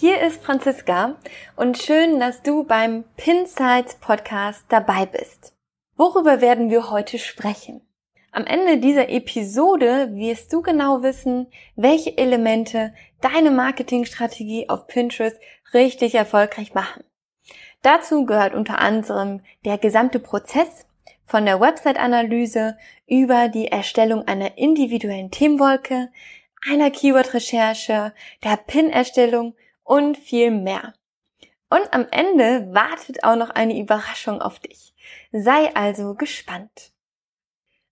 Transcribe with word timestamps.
Hier 0.00 0.20
ist 0.20 0.44
Franziska 0.44 1.16
und 1.56 1.76
schön, 1.76 2.20
dass 2.20 2.44
du 2.44 2.62
beim 2.62 3.02
Pinsights 3.16 3.96
Podcast 3.96 4.64
dabei 4.68 5.06
bist. 5.06 5.56
Worüber 5.96 6.40
werden 6.40 6.70
wir 6.70 6.90
heute 6.90 7.18
sprechen? 7.18 7.80
Am 8.30 8.46
Ende 8.46 8.78
dieser 8.78 9.08
Episode 9.08 10.14
wirst 10.14 10.52
du 10.52 10.62
genau 10.62 11.02
wissen, 11.02 11.48
welche 11.74 12.16
Elemente 12.16 12.94
deine 13.20 13.50
Marketingstrategie 13.50 14.68
auf 14.68 14.86
Pinterest 14.86 15.36
richtig 15.74 16.14
erfolgreich 16.14 16.74
machen. 16.74 17.02
Dazu 17.82 18.24
gehört 18.24 18.54
unter 18.54 18.78
anderem 18.78 19.40
der 19.64 19.78
gesamte 19.78 20.20
Prozess 20.20 20.86
von 21.26 21.44
der 21.44 21.60
Website-Analyse 21.60 22.78
über 23.08 23.48
die 23.48 23.66
Erstellung 23.66 24.28
einer 24.28 24.58
individuellen 24.58 25.32
Themenwolke, 25.32 26.12
einer 26.70 26.92
Keyword-Recherche, 26.92 28.12
der 28.44 28.56
Pin-Erstellung 28.58 29.54
und 29.88 30.18
viel 30.18 30.50
mehr. 30.50 30.92
Und 31.70 31.92
am 31.92 32.06
Ende 32.10 32.72
wartet 32.72 33.24
auch 33.24 33.36
noch 33.36 33.50
eine 33.50 33.78
Überraschung 33.78 34.40
auf 34.40 34.58
dich. 34.58 34.94
Sei 35.32 35.74
also 35.74 36.14
gespannt. 36.14 36.92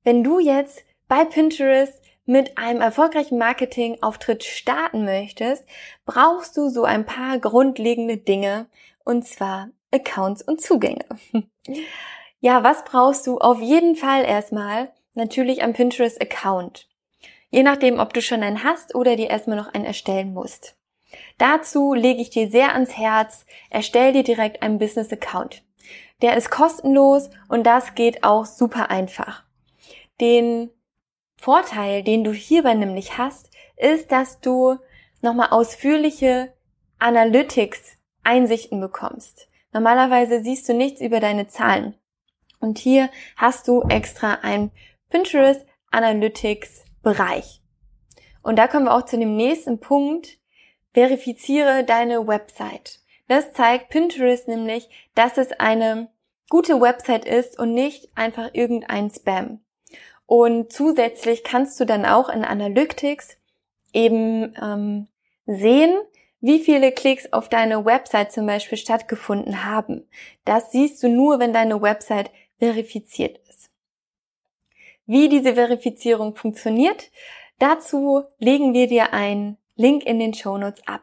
Wenn 0.04 0.22
du 0.22 0.38
jetzt 0.38 0.84
bei 1.08 1.24
Pinterest 1.24 2.00
mit 2.26 2.58
einem 2.58 2.80
erfolgreichen 2.80 3.38
Marketingauftritt 3.38 4.44
starten 4.44 5.04
möchtest, 5.04 5.64
brauchst 6.04 6.56
du 6.56 6.68
so 6.68 6.84
ein 6.84 7.06
paar 7.06 7.38
grundlegende 7.38 8.18
Dinge, 8.18 8.66
und 9.04 9.26
zwar 9.26 9.70
Accounts 9.90 10.42
und 10.42 10.60
Zugänge. 10.60 11.06
ja, 12.40 12.62
was 12.62 12.84
brauchst 12.84 13.26
du 13.26 13.38
auf 13.38 13.60
jeden 13.60 13.96
Fall 13.96 14.24
erstmal? 14.24 14.92
Natürlich 15.14 15.62
ein 15.62 15.72
Pinterest-Account. 15.72 16.88
Je 17.50 17.62
nachdem, 17.62 18.00
ob 18.00 18.12
du 18.12 18.20
schon 18.20 18.42
einen 18.42 18.64
hast 18.64 18.94
oder 18.94 19.16
dir 19.16 19.30
erstmal 19.30 19.56
noch 19.56 19.72
einen 19.72 19.86
erstellen 19.86 20.34
musst. 20.34 20.76
Dazu 21.38 21.94
lege 21.94 22.20
ich 22.20 22.30
dir 22.30 22.50
sehr 22.50 22.74
ans 22.74 22.96
Herz, 22.96 23.46
erstell 23.70 24.12
dir 24.12 24.22
direkt 24.22 24.62
einen 24.62 24.78
Business 24.78 25.12
Account. 25.12 25.62
Der 26.22 26.36
ist 26.36 26.50
kostenlos 26.50 27.30
und 27.48 27.64
das 27.64 27.94
geht 27.94 28.24
auch 28.24 28.46
super 28.46 28.90
einfach. 28.90 29.44
Den 30.20 30.70
Vorteil, 31.36 32.02
den 32.02 32.24
du 32.24 32.32
hierbei 32.32 32.74
nämlich 32.74 33.18
hast, 33.18 33.50
ist, 33.76 34.10
dass 34.10 34.40
du 34.40 34.78
nochmal 35.20 35.48
ausführliche 35.50 36.54
Analytics 36.98 37.96
Einsichten 38.24 38.80
bekommst. 38.80 39.48
Normalerweise 39.72 40.42
siehst 40.42 40.68
du 40.68 40.74
nichts 40.74 41.00
über 41.00 41.20
deine 41.20 41.48
Zahlen. 41.48 41.94
Und 42.60 42.78
hier 42.78 43.10
hast 43.36 43.68
du 43.68 43.82
extra 43.82 44.38
ein 44.42 44.70
Pinterest 45.10 45.64
Analytics 45.90 46.84
Bereich. 47.02 47.60
Und 48.42 48.56
da 48.56 48.66
kommen 48.66 48.86
wir 48.86 48.94
auch 48.94 49.04
zu 49.04 49.18
dem 49.18 49.36
nächsten 49.36 49.78
Punkt, 49.78 50.38
verifiziere 50.96 51.84
deine 51.84 52.26
Website. 52.26 53.00
Das 53.28 53.52
zeigt 53.52 53.90
Pinterest 53.90 54.48
nämlich, 54.48 54.88
dass 55.14 55.36
es 55.36 55.52
eine 55.52 56.08
gute 56.48 56.80
Website 56.80 57.26
ist 57.26 57.58
und 57.58 57.74
nicht 57.74 58.08
einfach 58.14 58.48
irgendein 58.54 59.10
Spam. 59.10 59.60
Und 60.24 60.72
zusätzlich 60.72 61.44
kannst 61.44 61.78
du 61.78 61.84
dann 61.84 62.06
auch 62.06 62.30
in 62.30 62.46
Analytics 62.46 63.36
eben 63.92 64.54
ähm, 64.58 65.08
sehen, 65.44 66.00
wie 66.40 66.60
viele 66.60 66.92
Klicks 66.92 67.30
auf 67.30 67.50
deine 67.50 67.84
Website 67.84 68.32
zum 68.32 68.46
Beispiel 68.46 68.78
stattgefunden 68.78 69.66
haben. 69.66 70.08
Das 70.46 70.72
siehst 70.72 71.02
du 71.02 71.10
nur, 71.10 71.40
wenn 71.40 71.52
deine 71.52 71.82
Website 71.82 72.30
verifiziert 72.58 73.38
ist. 73.50 73.68
Wie 75.04 75.28
diese 75.28 75.56
Verifizierung 75.56 76.36
funktioniert, 76.36 77.10
dazu 77.58 78.24
legen 78.38 78.72
wir 78.72 78.86
dir 78.86 79.12
ein 79.12 79.58
Link 79.76 80.04
in 80.04 80.18
den 80.18 80.34
Shownotes 80.34 80.82
ab. 80.86 81.02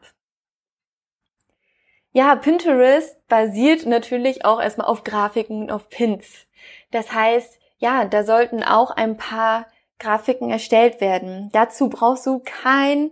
Ja, 2.11 2.35
Pinterest 2.35 3.17
basiert 3.27 3.85
natürlich 3.85 4.45
auch 4.45 4.61
erstmal 4.61 4.87
auf 4.87 5.03
Grafiken 5.03 5.63
und 5.63 5.71
auf 5.71 5.89
Pins. 5.89 6.45
Das 6.91 7.11
heißt, 7.11 7.59
ja, 7.79 8.05
da 8.05 8.23
sollten 8.23 8.63
auch 8.63 8.91
ein 8.91 9.17
paar 9.17 9.65
Grafiken 9.97 10.51
erstellt 10.51 11.01
werden. 11.01 11.49
Dazu 11.53 11.89
brauchst 11.89 12.25
du 12.27 12.39
kein, 12.43 13.11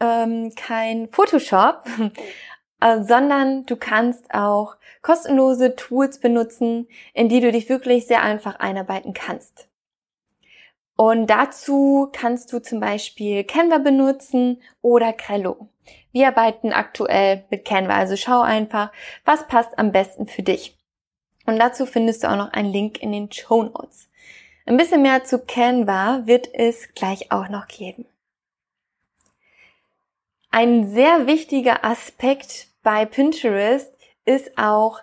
ähm, 0.00 0.54
kein 0.54 1.08
Photoshop, 1.10 1.84
äh, 2.80 3.02
sondern 3.02 3.66
du 3.66 3.76
kannst 3.76 4.32
auch 4.32 4.76
kostenlose 5.02 5.76
Tools 5.76 6.18
benutzen, 6.18 6.88
in 7.12 7.28
die 7.28 7.40
du 7.40 7.52
dich 7.52 7.68
wirklich 7.68 8.06
sehr 8.06 8.22
einfach 8.22 8.58
einarbeiten 8.58 9.12
kannst. 9.12 9.68
Und 10.96 11.26
dazu 11.26 12.08
kannst 12.12 12.52
du 12.52 12.60
zum 12.60 12.80
Beispiel 12.80 13.44
Canva 13.44 13.78
benutzen 13.78 14.62
oder 14.80 15.12
Crello. 15.12 15.68
Wir 16.12 16.28
arbeiten 16.28 16.72
aktuell 16.72 17.44
mit 17.50 17.64
Canva, 17.64 17.94
also 17.94 18.16
schau 18.16 18.40
einfach, 18.42 18.92
was 19.24 19.48
passt 19.48 19.76
am 19.78 19.90
besten 19.90 20.26
für 20.26 20.42
dich. 20.42 20.76
Und 21.46 21.58
dazu 21.58 21.86
findest 21.86 22.22
du 22.22 22.30
auch 22.30 22.36
noch 22.36 22.52
einen 22.52 22.72
Link 22.72 23.02
in 23.02 23.12
den 23.12 23.30
Show 23.30 23.64
Notes. 23.64 24.08
Ein 24.66 24.76
bisschen 24.76 25.02
mehr 25.02 25.24
zu 25.24 25.40
Canva 25.40 26.22
wird 26.24 26.48
es 26.54 26.94
gleich 26.94 27.30
auch 27.32 27.48
noch 27.48 27.66
geben. 27.66 28.06
Ein 30.50 30.88
sehr 30.88 31.26
wichtiger 31.26 31.84
Aspekt 31.84 32.68
bei 32.84 33.04
Pinterest 33.04 33.92
ist 34.24 34.56
auch 34.56 35.00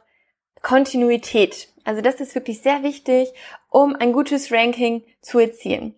Kontinuität. 0.62 1.70
Also 1.84 2.02
das 2.02 2.22
ist 2.22 2.36
wirklich 2.36 2.62
sehr 2.62 2.84
wichtig, 2.84 3.34
um 3.70 3.96
ein 3.96 4.14
gutes 4.14 4.52
Ranking 4.52 5.04
zu 5.22 5.40
erzielen. 5.40 5.96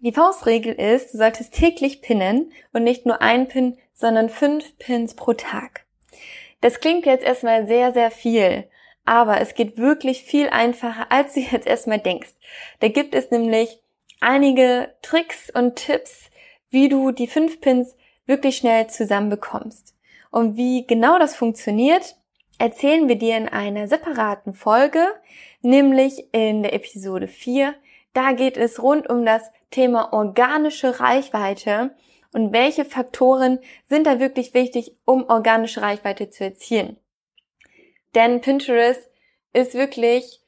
Die 0.00 0.12
Faustregel 0.12 0.72
ist, 0.72 1.12
du 1.12 1.18
solltest 1.18 1.52
täglich 1.52 2.00
pinnen 2.00 2.52
und 2.72 2.84
nicht 2.84 3.04
nur 3.04 3.20
ein 3.20 3.48
Pin, 3.48 3.76
sondern 3.92 4.30
fünf 4.30 4.78
Pins 4.78 5.14
pro 5.14 5.34
Tag. 5.34 5.84
Das 6.62 6.80
klingt 6.80 7.04
jetzt 7.04 7.24
erstmal 7.24 7.66
sehr, 7.66 7.92
sehr 7.92 8.10
viel, 8.10 8.64
aber 9.04 9.40
es 9.40 9.54
geht 9.54 9.76
wirklich 9.76 10.22
viel 10.22 10.48
einfacher, 10.48 11.12
als 11.12 11.34
du 11.34 11.40
jetzt 11.40 11.66
erstmal 11.66 11.98
denkst. 11.98 12.30
Da 12.80 12.88
gibt 12.88 13.14
es 13.14 13.30
nämlich 13.30 13.78
einige 14.20 14.94
Tricks 15.02 15.50
und 15.50 15.76
Tipps, 15.76 16.30
wie 16.70 16.88
du 16.88 17.10
die 17.10 17.26
fünf 17.26 17.60
Pins 17.60 17.94
wirklich 18.26 18.56
schnell 18.56 18.86
zusammenbekommst. 18.86 19.94
Und 20.30 20.56
wie 20.56 20.86
genau 20.86 21.18
das 21.18 21.34
funktioniert, 21.34 22.16
erzählen 22.60 23.08
wir 23.08 23.16
dir 23.16 23.38
in 23.38 23.48
einer 23.48 23.88
separaten 23.88 24.52
Folge, 24.52 25.02
nämlich 25.62 26.32
in 26.32 26.62
der 26.62 26.74
Episode 26.74 27.26
4. 27.26 27.74
Da 28.12 28.32
geht 28.32 28.58
es 28.58 28.82
rund 28.82 29.08
um 29.08 29.24
das 29.24 29.50
Thema 29.70 30.12
organische 30.12 31.00
Reichweite 31.00 31.96
und 32.32 32.52
welche 32.52 32.84
Faktoren 32.84 33.60
sind 33.88 34.06
da 34.06 34.20
wirklich 34.20 34.52
wichtig, 34.52 34.94
um 35.06 35.24
organische 35.24 35.80
Reichweite 35.80 36.28
zu 36.28 36.44
erzielen. 36.44 36.98
Denn 38.14 38.42
Pinterest 38.42 39.08
ist 39.54 39.74
wirklich 39.74 40.40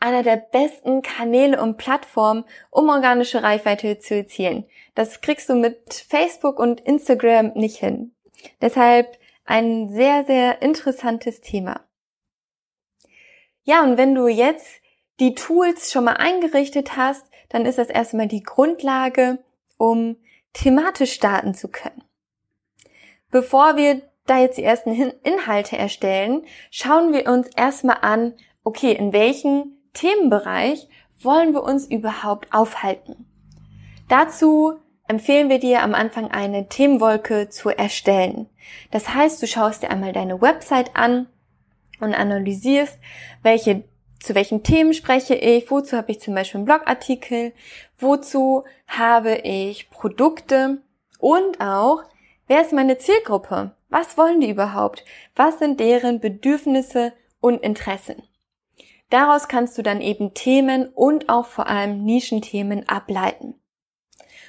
einer 0.00 0.22
der 0.22 0.36
besten 0.36 1.02
Kanäle 1.02 1.60
und 1.60 1.76
Plattformen, 1.76 2.44
um 2.70 2.88
organische 2.88 3.42
Reichweite 3.42 3.98
zu 3.98 4.14
erzielen. 4.14 4.64
Das 4.94 5.20
kriegst 5.20 5.50
du 5.50 5.56
mit 5.56 5.92
Facebook 6.08 6.58
und 6.58 6.80
Instagram 6.80 7.52
nicht 7.54 7.76
hin. 7.76 8.14
Deshalb 8.62 9.18
ein 9.48 9.88
sehr, 9.88 10.24
sehr 10.26 10.60
interessantes 10.60 11.40
Thema. 11.40 11.80
Ja, 13.62 13.82
und 13.82 13.96
wenn 13.96 14.14
du 14.14 14.28
jetzt 14.28 14.66
die 15.20 15.34
Tools 15.34 15.90
schon 15.90 16.04
mal 16.04 16.16
eingerichtet 16.16 16.96
hast, 16.96 17.24
dann 17.48 17.64
ist 17.64 17.78
das 17.78 17.88
erstmal 17.88 18.28
die 18.28 18.42
Grundlage, 18.42 19.38
um 19.78 20.16
thematisch 20.52 21.12
starten 21.12 21.54
zu 21.54 21.68
können. 21.68 22.04
Bevor 23.30 23.76
wir 23.76 24.02
da 24.26 24.38
jetzt 24.38 24.58
die 24.58 24.64
ersten 24.64 24.92
Inhalte 25.22 25.78
erstellen, 25.78 26.44
schauen 26.70 27.14
wir 27.14 27.26
uns 27.26 27.48
erstmal 27.56 27.98
an, 28.02 28.34
okay, 28.64 28.92
in 28.92 29.14
welchem 29.14 29.78
Themenbereich 29.94 30.88
wollen 31.20 31.54
wir 31.54 31.62
uns 31.62 31.86
überhaupt 31.86 32.52
aufhalten. 32.52 33.26
Dazu 34.10 34.78
empfehlen 35.08 35.48
wir 35.48 35.58
dir 35.58 35.82
am 35.82 35.94
Anfang 35.94 36.30
eine 36.30 36.68
Themenwolke 36.68 37.48
zu 37.48 37.70
erstellen. 37.70 38.48
Das 38.90 39.14
heißt, 39.14 39.42
du 39.42 39.46
schaust 39.46 39.82
dir 39.82 39.90
einmal 39.90 40.12
deine 40.12 40.40
Website 40.40 40.94
an 40.94 41.26
und 42.00 42.14
analysierst, 42.14 42.98
welche 43.42 43.84
zu 44.20 44.34
welchen 44.34 44.62
Themen 44.62 44.94
spreche 44.94 45.34
ich, 45.34 45.70
wozu 45.70 45.96
habe 45.96 46.10
ich 46.10 46.20
zum 46.20 46.34
Beispiel 46.34 46.58
einen 46.58 46.64
Blogartikel, 46.64 47.52
wozu 47.98 48.64
habe 48.86 49.36
ich 49.36 49.90
Produkte 49.90 50.82
und 51.18 51.60
auch, 51.60 52.02
wer 52.48 52.62
ist 52.62 52.72
meine 52.72 52.98
Zielgruppe? 52.98 53.72
Was 53.88 54.18
wollen 54.18 54.40
die 54.40 54.50
überhaupt? 54.50 55.04
Was 55.34 55.58
sind 55.60 55.80
deren 55.80 56.20
Bedürfnisse 56.20 57.12
und 57.40 57.62
Interessen? 57.62 58.22
Daraus 59.08 59.48
kannst 59.48 59.78
du 59.78 59.82
dann 59.82 60.00
eben 60.00 60.34
Themen 60.34 60.88
und 60.88 61.28
auch 61.28 61.46
vor 61.46 61.68
allem 61.68 62.04
Nischenthemen 62.04 62.88
ableiten. 62.88 63.54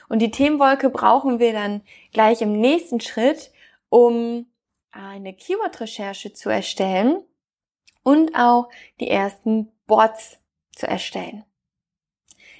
Und 0.09 0.19
die 0.19 0.31
Themenwolke 0.31 0.89
brauchen 0.89 1.39
wir 1.39 1.53
dann 1.53 1.81
gleich 2.11 2.41
im 2.41 2.51
nächsten 2.51 2.99
Schritt, 2.99 3.51
um 3.89 4.47
eine 4.91 5.33
Keyword-Recherche 5.33 6.33
zu 6.33 6.49
erstellen 6.49 7.23
und 8.03 8.35
auch 8.35 8.69
die 8.99 9.09
ersten 9.09 9.71
Bots 9.85 10.39
zu 10.75 10.87
erstellen. 10.87 11.45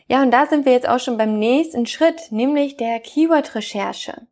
Ja, 0.08 0.22
und 0.22 0.32
da 0.32 0.46
sind 0.46 0.66
wir 0.66 0.74
jetzt 0.74 0.88
auch 0.88 1.00
schon 1.00 1.18
beim 1.18 1.38
nächsten 1.38 1.86
Schritt, 1.86 2.32
nämlich 2.32 2.78
der 2.78 3.00
Keyword-Recherche. 3.00 4.28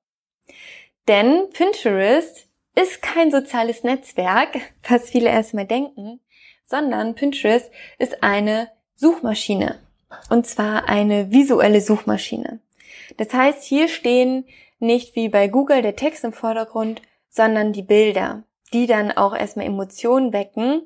Denn 1.08 1.50
Pinterest 1.52 2.48
ist 2.76 3.02
kein 3.02 3.32
soziales 3.32 3.84
Netzwerk, 3.84 4.60
was 4.88 5.10
viele 5.10 5.30
erstmal 5.30 5.66
denken, 5.66 6.20
sondern 6.64 7.16
Pinterest 7.16 7.72
ist 7.98 8.24
eine 8.24 8.72
Suchmaschine. 8.96 9.80
Und 10.30 10.48
zwar 10.48 10.88
eine 10.88 11.32
visuelle 11.32 11.82
Suchmaschine. 11.82 12.60
Das 13.16 13.34
heißt, 13.34 13.64
hier 13.64 13.88
stehen 13.88 14.46
nicht 14.80 15.16
wie 15.16 15.30
bei 15.30 15.48
Google 15.48 15.82
der 15.82 15.96
Text 15.96 16.24
im 16.24 16.34
Vordergrund, 16.34 17.02
sondern 17.30 17.74
die 17.74 17.84
Bilder, 17.84 18.44
die 18.74 18.88
dann 18.88 19.12
auch 19.12 19.36
erstmal 19.36 19.66
Emotionen 19.66 20.34
wecken 20.34 20.82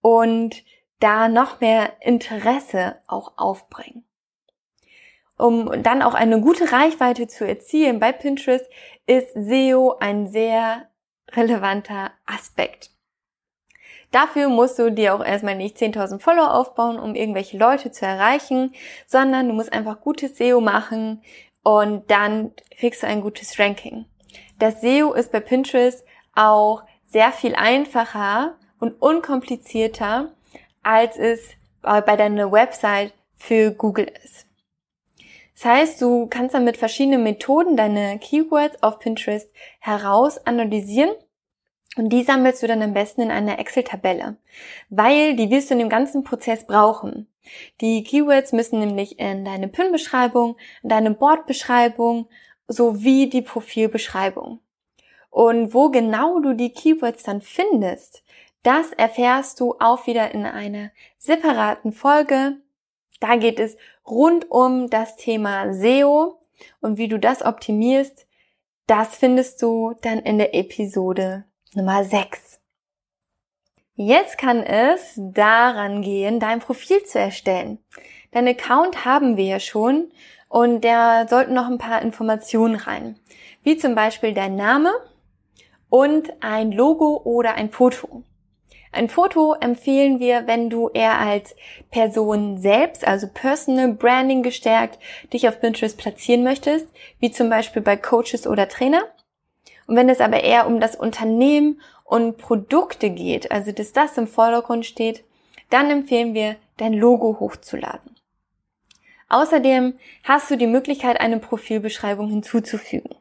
und 0.00 0.64
da 1.00 1.28
noch 1.28 1.60
mehr 1.60 1.92
Interesse 2.00 2.96
auch 3.06 3.32
aufbringen. 3.36 4.04
Um 5.38 5.82
dann 5.82 6.02
auch 6.02 6.14
eine 6.14 6.40
gute 6.40 6.72
Reichweite 6.72 7.26
zu 7.26 7.46
erzielen 7.46 7.98
bei 7.98 8.12
Pinterest, 8.12 8.66
ist 9.06 9.34
SEO 9.34 9.96
ein 10.00 10.28
sehr 10.28 10.88
relevanter 11.32 12.12
Aspekt. 12.24 12.90
Dafür 14.12 14.48
musst 14.48 14.78
du 14.78 14.90
dir 14.90 15.14
auch 15.14 15.22
erstmal 15.22 15.56
nicht 15.56 15.76
10.000 15.76 16.20
Follower 16.20 16.54
aufbauen, 16.54 16.98
um 16.98 17.14
irgendwelche 17.14 17.58
Leute 17.58 17.90
zu 17.90 18.06
erreichen, 18.06 18.72
sondern 19.06 19.48
du 19.48 19.52
musst 19.52 19.72
einfach 19.72 20.00
gutes 20.00 20.38
SEO 20.38 20.60
machen 20.60 21.22
und 21.66 22.08
dann 22.12 22.52
kriegst 22.78 23.02
du 23.02 23.08
ein 23.08 23.22
gutes 23.22 23.58
Ranking. 23.58 24.04
Das 24.60 24.82
SEO 24.82 25.14
ist 25.14 25.32
bei 25.32 25.40
Pinterest 25.40 26.04
auch 26.32 26.84
sehr 27.08 27.32
viel 27.32 27.56
einfacher 27.56 28.54
und 28.78 28.92
unkomplizierter, 29.02 30.30
als 30.84 31.16
es 31.16 31.40
bei 31.82 32.16
deiner 32.16 32.52
Website 32.52 33.12
für 33.34 33.72
Google 33.72 34.12
ist. 34.22 34.46
Das 35.54 35.64
heißt, 35.64 36.02
du 36.02 36.28
kannst 36.28 36.54
dann 36.54 36.62
mit 36.62 36.76
verschiedenen 36.76 37.24
Methoden 37.24 37.76
deine 37.76 38.20
Keywords 38.20 38.80
auf 38.80 39.00
Pinterest 39.00 39.50
heraus 39.80 40.38
analysieren 40.46 41.16
und 41.96 42.10
die 42.10 42.22
sammelst 42.22 42.62
du 42.62 42.66
dann 42.66 42.82
am 42.82 42.92
besten 42.92 43.22
in 43.22 43.30
einer 43.30 43.58
Excel-Tabelle, 43.58 44.36
weil 44.90 45.34
die 45.34 45.50
wirst 45.50 45.70
du 45.70 45.74
in 45.74 45.80
dem 45.80 45.88
ganzen 45.88 46.24
Prozess 46.24 46.66
brauchen. 46.66 47.26
Die 47.80 48.04
Keywords 48.04 48.52
müssen 48.52 48.80
nämlich 48.80 49.18
in 49.18 49.44
deine 49.44 49.68
Pin-Beschreibung, 49.68 50.56
in 50.82 50.90
deine 50.90 51.12
Board-Beschreibung 51.12 52.28
sowie 52.68 53.28
die 53.28 53.42
Profilbeschreibung. 53.42 54.60
Und 55.30 55.74
wo 55.74 55.90
genau 55.90 56.40
du 56.40 56.54
die 56.54 56.72
Keywords 56.72 57.22
dann 57.22 57.40
findest, 57.40 58.22
das 58.62 58.92
erfährst 58.92 59.60
du 59.60 59.76
auch 59.78 60.06
wieder 60.06 60.32
in 60.32 60.44
einer 60.44 60.90
separaten 61.18 61.92
Folge. 61.92 62.56
Da 63.20 63.36
geht 63.36 63.60
es 63.60 63.76
rund 64.06 64.50
um 64.50 64.90
das 64.90 65.16
Thema 65.16 65.72
SEO 65.72 66.40
und 66.80 66.98
wie 66.98 67.08
du 67.08 67.18
das 67.18 67.42
optimierst. 67.42 68.26
Das 68.86 69.16
findest 69.16 69.62
du 69.62 69.94
dann 70.02 70.18
in 70.18 70.38
der 70.38 70.54
Episode 70.54 71.44
Nummer 71.74 72.04
6. 72.04 72.60
Jetzt 73.96 74.38
kann 74.38 74.62
es 74.62 75.14
daran 75.16 76.00
gehen, 76.00 76.38
dein 76.38 76.60
Profil 76.60 77.02
zu 77.04 77.18
erstellen. 77.18 77.78
Dein 78.30 78.46
Account 78.46 79.04
haben 79.04 79.36
wir 79.36 79.44
ja 79.44 79.60
schon 79.60 80.12
und 80.48 80.84
da 80.84 81.26
sollten 81.26 81.54
noch 81.54 81.66
ein 81.66 81.78
paar 81.78 82.02
Informationen 82.02 82.76
rein. 82.76 83.18
Wie 83.62 83.76
zum 83.76 83.94
Beispiel 83.94 84.32
dein 84.32 84.54
Name 84.54 84.92
und 85.88 86.32
ein 86.40 86.70
Logo 86.70 87.20
oder 87.24 87.54
ein 87.54 87.70
Foto. 87.70 88.22
Ein 88.92 89.08
Foto 89.08 89.54
empfehlen 89.54 90.20
wir, 90.20 90.46
wenn 90.46 90.70
du 90.70 90.88
eher 90.90 91.18
als 91.18 91.56
Person 91.90 92.58
selbst, 92.58 93.06
also 93.06 93.26
Personal 93.26 93.92
Branding 93.92 94.42
gestärkt, 94.42 94.98
dich 95.32 95.48
auf 95.48 95.60
Pinterest 95.60 95.98
platzieren 95.98 96.44
möchtest, 96.44 96.86
wie 97.18 97.32
zum 97.32 97.50
Beispiel 97.50 97.82
bei 97.82 97.96
Coaches 97.96 98.46
oder 98.46 98.68
Trainer. 98.68 99.02
Und 99.86 99.96
wenn 99.96 100.08
es 100.08 100.20
aber 100.20 100.42
eher 100.42 100.66
um 100.66 100.80
das 100.80 100.96
Unternehmen 100.96 101.80
und 102.04 102.38
Produkte 102.38 103.10
geht, 103.10 103.50
also 103.50 103.72
dass 103.72 103.92
das 103.92 104.18
im 104.18 104.26
Vordergrund 104.26 104.86
steht, 104.86 105.24
dann 105.70 105.90
empfehlen 105.90 106.34
wir, 106.34 106.56
dein 106.76 106.92
Logo 106.92 107.40
hochzuladen. 107.40 108.16
Außerdem 109.28 109.94
hast 110.24 110.50
du 110.50 110.56
die 110.56 110.66
Möglichkeit, 110.66 111.20
eine 111.20 111.38
Profilbeschreibung 111.38 112.28
hinzuzufügen. 112.28 113.14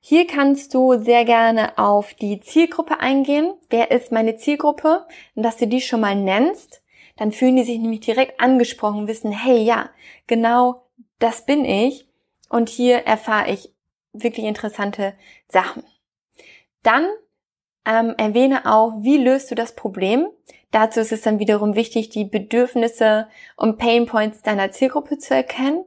Hier 0.00 0.26
kannst 0.26 0.74
du 0.74 0.98
sehr 0.98 1.24
gerne 1.24 1.78
auf 1.78 2.12
die 2.14 2.38
Zielgruppe 2.40 3.00
eingehen. 3.00 3.54
Wer 3.70 3.90
ist 3.90 4.12
meine 4.12 4.36
Zielgruppe? 4.36 5.06
Und 5.34 5.42
dass 5.42 5.56
du 5.56 5.66
die 5.66 5.80
schon 5.80 6.00
mal 6.00 6.14
nennst, 6.14 6.82
dann 7.16 7.32
fühlen 7.32 7.56
die 7.56 7.64
sich 7.64 7.78
nämlich 7.78 8.00
direkt 8.00 8.40
angesprochen, 8.40 9.08
wissen, 9.08 9.32
hey, 9.32 9.62
ja, 9.62 9.88
genau 10.26 10.82
das 11.18 11.46
bin 11.46 11.64
ich. 11.64 12.06
Und 12.50 12.68
hier 12.68 12.98
erfahre 12.98 13.50
ich 13.50 13.73
wirklich 14.14 14.46
interessante 14.46 15.14
Sachen. 15.48 15.84
Dann 16.82 17.06
ähm, 17.84 18.14
erwähne 18.16 18.70
auch, 18.72 19.02
wie 19.02 19.18
löst 19.18 19.50
du 19.50 19.54
das 19.54 19.74
Problem. 19.74 20.28
Dazu 20.70 21.00
ist 21.00 21.12
es 21.12 21.22
dann 21.22 21.38
wiederum 21.38 21.74
wichtig, 21.74 22.08
die 22.08 22.24
Bedürfnisse 22.24 23.28
und 23.56 23.78
Pain 23.78 24.06
Points 24.06 24.42
deiner 24.42 24.70
Zielgruppe 24.70 25.18
zu 25.18 25.34
erkennen 25.34 25.84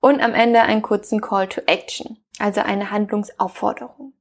und 0.00 0.20
am 0.20 0.34
Ende 0.34 0.62
einen 0.62 0.82
kurzen 0.82 1.20
Call 1.20 1.48
to 1.48 1.62
Action, 1.66 2.18
also 2.38 2.60
eine 2.60 2.90
Handlungsaufforderung. 2.90 4.12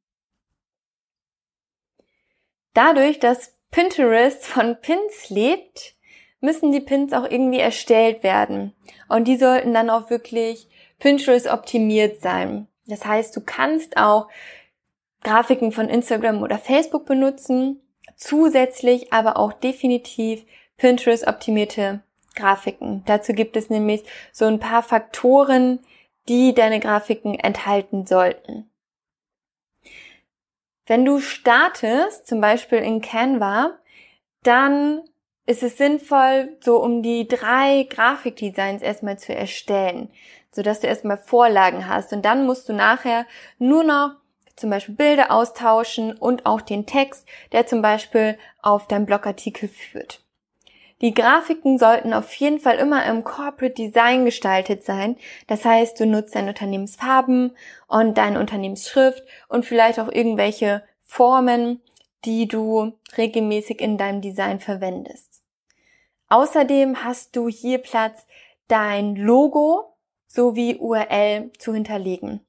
Dadurch, 2.73 3.19
dass 3.19 3.55
Pinterest 3.71 4.45
von 4.45 4.79
Pins 4.81 5.29
lebt, 5.29 5.95
müssen 6.39 6.71
die 6.71 6.81
Pins 6.81 7.13
auch 7.13 7.29
irgendwie 7.29 7.59
erstellt 7.59 8.23
werden. 8.23 8.73
Und 9.09 9.27
die 9.27 9.37
sollten 9.37 9.73
dann 9.73 9.89
auch 9.89 10.09
wirklich 10.09 10.69
Pinterest 10.99 11.47
optimiert 11.47 12.21
sein. 12.21 12.67
Das 12.87 13.05
heißt, 13.05 13.35
du 13.35 13.41
kannst 13.41 13.97
auch 13.97 14.27
Grafiken 15.23 15.71
von 15.71 15.89
Instagram 15.89 16.43
oder 16.43 16.57
Facebook 16.57 17.05
benutzen, 17.05 17.81
zusätzlich 18.15 19.11
aber 19.11 19.37
auch 19.37 19.53
definitiv 19.53 20.45
Pinterest 20.77 21.27
optimierte 21.27 22.01
Grafiken. 22.35 23.03
Dazu 23.05 23.33
gibt 23.33 23.57
es 23.57 23.69
nämlich 23.69 24.03
so 24.31 24.45
ein 24.45 24.59
paar 24.59 24.83
Faktoren, 24.83 25.79
die 26.27 26.53
deine 26.53 26.79
Grafiken 26.79 27.35
enthalten 27.35 28.05
sollten. 28.05 28.69
Wenn 30.85 31.05
du 31.05 31.19
startest, 31.19 32.27
zum 32.27 32.41
Beispiel 32.41 32.79
in 32.79 33.01
Canva, 33.01 33.79
dann 34.43 35.01
ist 35.47 35.63
es 35.63 35.77
sinnvoll, 35.77 36.57
so 36.59 36.81
um 36.81 37.01
die 37.01 37.27
drei 37.27 37.87
Grafikdesigns 37.89 38.81
erstmal 38.81 39.17
zu 39.17 39.33
erstellen 39.33 40.11
sodass 40.55 40.79
du 40.79 40.87
erstmal 40.87 41.17
Vorlagen 41.17 41.87
hast. 41.87 42.13
Und 42.13 42.23
dann 42.23 42.45
musst 42.45 42.69
du 42.69 42.73
nachher 42.73 43.25
nur 43.59 43.83
noch 43.83 44.15
zum 44.55 44.69
Beispiel 44.69 44.95
Bilder 44.95 45.31
austauschen 45.31 46.13
und 46.13 46.45
auch 46.45 46.61
den 46.61 46.85
Text, 46.85 47.27
der 47.51 47.67
zum 47.67 47.81
Beispiel 47.81 48.37
auf 48.61 48.87
deinem 48.87 49.05
Blogartikel 49.05 49.67
führt. 49.67 50.21
Die 51.01 51.13
Grafiken 51.13 51.77
sollten 51.77 52.13
auf 52.13 52.33
jeden 52.35 52.59
Fall 52.59 52.77
immer 52.77 53.05
im 53.05 53.25
Corporate 53.25 53.73
Design 53.73 54.23
gestaltet 54.23 54.85
sein. 54.85 55.17
Das 55.47 55.65
heißt, 55.65 55.99
du 55.99 56.05
nutzt 56.05 56.35
deine 56.35 56.49
Unternehmensfarben 56.49 57.55
und 57.87 58.17
deine 58.17 58.39
Unternehmensschrift 58.39 59.23
und 59.49 59.65
vielleicht 59.65 59.99
auch 59.99 60.09
irgendwelche 60.09 60.83
Formen, 61.01 61.81
die 62.23 62.47
du 62.47 62.93
regelmäßig 63.17 63.81
in 63.81 63.97
deinem 63.97 64.21
Design 64.21 64.59
verwendest. 64.61 65.41
Außerdem 66.29 67.03
hast 67.03 67.35
du 67.35 67.49
hier 67.49 67.77
Platz, 67.77 68.25
dein 68.67 69.15
Logo 69.15 69.94
sowie 70.35 70.75
URL 70.75 71.51
zu 71.57 71.73
hinterlegen. 71.73 72.45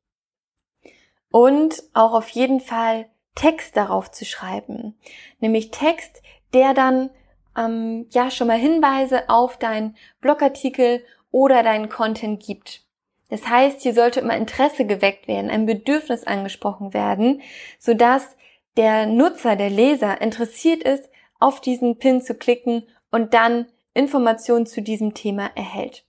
Und 1.30 1.82
auch 1.94 2.12
auf 2.12 2.28
jeden 2.30 2.60
Fall 2.60 3.06
Text 3.34 3.76
darauf 3.76 4.10
zu 4.10 4.24
schreiben. 4.24 4.98
Nämlich 5.38 5.70
Text, 5.70 6.22
der 6.52 6.74
dann 6.74 7.10
ähm, 7.56 8.06
ja 8.10 8.30
schon 8.30 8.48
mal 8.48 8.58
Hinweise 8.58 9.28
auf 9.28 9.58
deinen 9.58 9.96
Blogartikel 10.20 11.04
oder 11.30 11.62
deinen 11.62 11.88
Content 11.88 12.42
gibt. 12.42 12.82
Das 13.28 13.48
heißt, 13.48 13.82
hier 13.82 13.94
sollte 13.94 14.20
immer 14.20 14.36
Interesse 14.36 14.86
geweckt 14.86 15.26
werden, 15.28 15.50
ein 15.50 15.66
Bedürfnis 15.66 16.24
angesprochen 16.24 16.94
werden, 16.94 17.42
sodass 17.78 18.36
der 18.76 19.06
Nutzer, 19.06 19.56
der 19.56 19.70
Leser 19.70 20.20
interessiert 20.20 20.82
ist, 20.82 21.08
auf 21.38 21.60
diesen 21.60 21.98
Pin 21.98 22.22
zu 22.22 22.34
klicken 22.34 22.86
und 23.10 23.34
dann 23.34 23.66
Informationen 23.94 24.66
zu 24.66 24.80
diesem 24.80 25.14
Thema 25.14 25.50
erhält. 25.54 26.04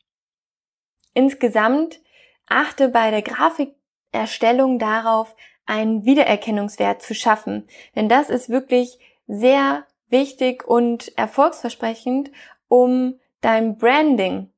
Insgesamt 1.17 1.99
achte 2.45 2.89
bei 2.89 3.09
der 3.09 3.23
Grafikerstellung 3.23 4.77
darauf, 4.77 5.35
einen 5.65 6.05
Wiedererkennungswert 6.05 7.01
zu 7.01 7.15
schaffen. 7.15 7.67
Denn 7.95 8.07
das 8.07 8.29
ist 8.29 8.49
wirklich 8.49 8.99
sehr 9.25 9.87
wichtig 10.09 10.67
und 10.67 11.17
erfolgsversprechend 11.17 12.29
um 12.67 13.19
dein 13.41 13.79
Branding 13.79 14.51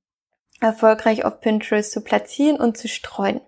erfolgreich 0.59 1.23
auf 1.23 1.39
Pinterest 1.39 1.93
zu 1.93 2.01
platzieren 2.01 2.59
und 2.59 2.77
zu 2.77 2.89
streuen. 2.89 3.39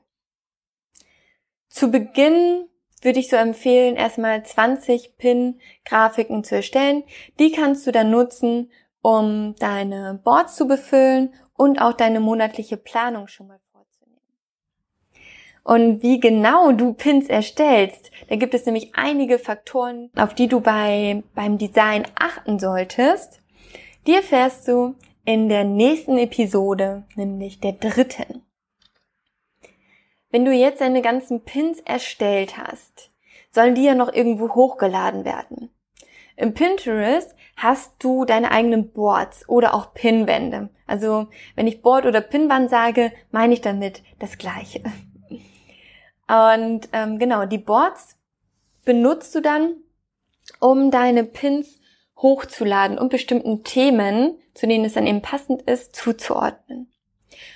Zu 1.67 1.91
Beginn 1.91 2.69
würde 3.01 3.19
ich 3.19 3.29
so 3.29 3.35
empfehlen, 3.35 3.97
erstmal 3.97 4.45
20 4.45 5.17
Pin-Grafiken 5.17 6.45
zu 6.45 6.55
erstellen. 6.55 7.03
Die 7.39 7.51
kannst 7.51 7.85
du 7.85 7.91
dann 7.91 8.09
nutzen, 8.09 8.71
um 9.01 9.53
deine 9.59 10.21
Boards 10.23 10.55
zu 10.55 10.65
befüllen 10.65 11.33
und 11.61 11.79
auch 11.79 11.93
deine 11.93 12.19
monatliche 12.19 12.75
Planung 12.75 13.27
schon 13.27 13.45
mal 13.45 13.59
vorzunehmen. 13.71 14.19
Und 15.63 16.01
wie 16.01 16.19
genau 16.19 16.71
du 16.71 16.93
Pins 16.93 17.29
erstellst, 17.29 18.09
da 18.29 18.35
gibt 18.35 18.55
es 18.55 18.65
nämlich 18.65 18.95
einige 18.95 19.37
Faktoren, 19.37 20.09
auf 20.15 20.33
die 20.33 20.47
du 20.47 20.59
bei, 20.59 21.21
beim 21.35 21.59
Design 21.59 22.07
achten 22.15 22.57
solltest. 22.57 23.41
Die 24.07 24.15
erfährst 24.15 24.67
du 24.67 24.95
in 25.23 25.49
der 25.49 25.63
nächsten 25.63 26.17
Episode, 26.17 27.03
nämlich 27.15 27.59
der 27.59 27.73
dritten. 27.73 28.41
Wenn 30.31 30.45
du 30.45 30.51
jetzt 30.51 30.81
deine 30.81 31.03
ganzen 31.03 31.43
Pins 31.43 31.79
erstellt 31.81 32.57
hast, 32.57 33.11
sollen 33.51 33.75
die 33.75 33.83
ja 33.83 33.93
noch 33.93 34.11
irgendwo 34.11 34.49
hochgeladen 34.55 35.25
werden. 35.25 35.69
Im 36.37 36.55
Pinterest 36.55 37.35
hast 37.55 37.93
du 37.99 38.25
deine 38.25 38.51
eigenen 38.51 38.91
Boards 38.91 39.47
oder 39.47 39.73
auch 39.73 39.93
Pinwände. 39.93 40.69
Also 40.87 41.27
wenn 41.55 41.67
ich 41.67 41.81
Board 41.81 42.05
oder 42.05 42.21
Pinwand 42.21 42.69
sage, 42.69 43.11
meine 43.31 43.53
ich 43.53 43.61
damit 43.61 44.01
das 44.19 44.37
Gleiche. 44.37 44.81
Und 46.27 46.87
ähm, 46.93 47.19
genau, 47.19 47.45
die 47.45 47.57
Boards 47.57 48.17
benutzt 48.85 49.35
du 49.35 49.41
dann, 49.41 49.75
um 50.59 50.91
deine 50.91 51.23
Pins 51.23 51.79
hochzuladen 52.17 52.97
und 52.97 53.09
bestimmten 53.09 53.63
Themen, 53.63 54.37
zu 54.53 54.67
denen 54.67 54.85
es 54.85 54.93
dann 54.93 55.07
eben 55.07 55.21
passend 55.21 55.63
ist, 55.63 55.95
zuzuordnen. 55.95 56.91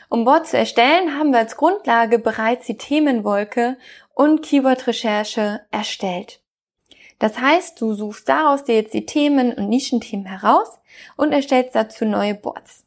Um 0.09 0.23
Board 0.23 0.47
zu 0.47 0.57
erstellen, 0.57 1.17
haben 1.17 1.31
wir 1.31 1.39
als 1.39 1.57
Grundlage 1.57 2.19
bereits 2.19 2.65
die 2.67 2.77
Themenwolke 2.77 3.77
und 4.13 4.41
Keyword-Recherche 4.41 5.61
erstellt. 5.71 6.41
Das 7.19 7.39
heißt, 7.39 7.79
du 7.79 7.93
suchst 7.93 8.27
daraus 8.27 8.63
dir 8.63 8.75
jetzt 8.75 8.93
die 8.93 9.05
Themen 9.05 9.53
und 9.53 9.69
Nischenthemen 9.69 10.25
heraus 10.25 10.67
und 11.15 11.31
erstellst 11.31 11.75
dazu 11.75 12.05
neue 12.05 12.35
Boards. 12.35 12.85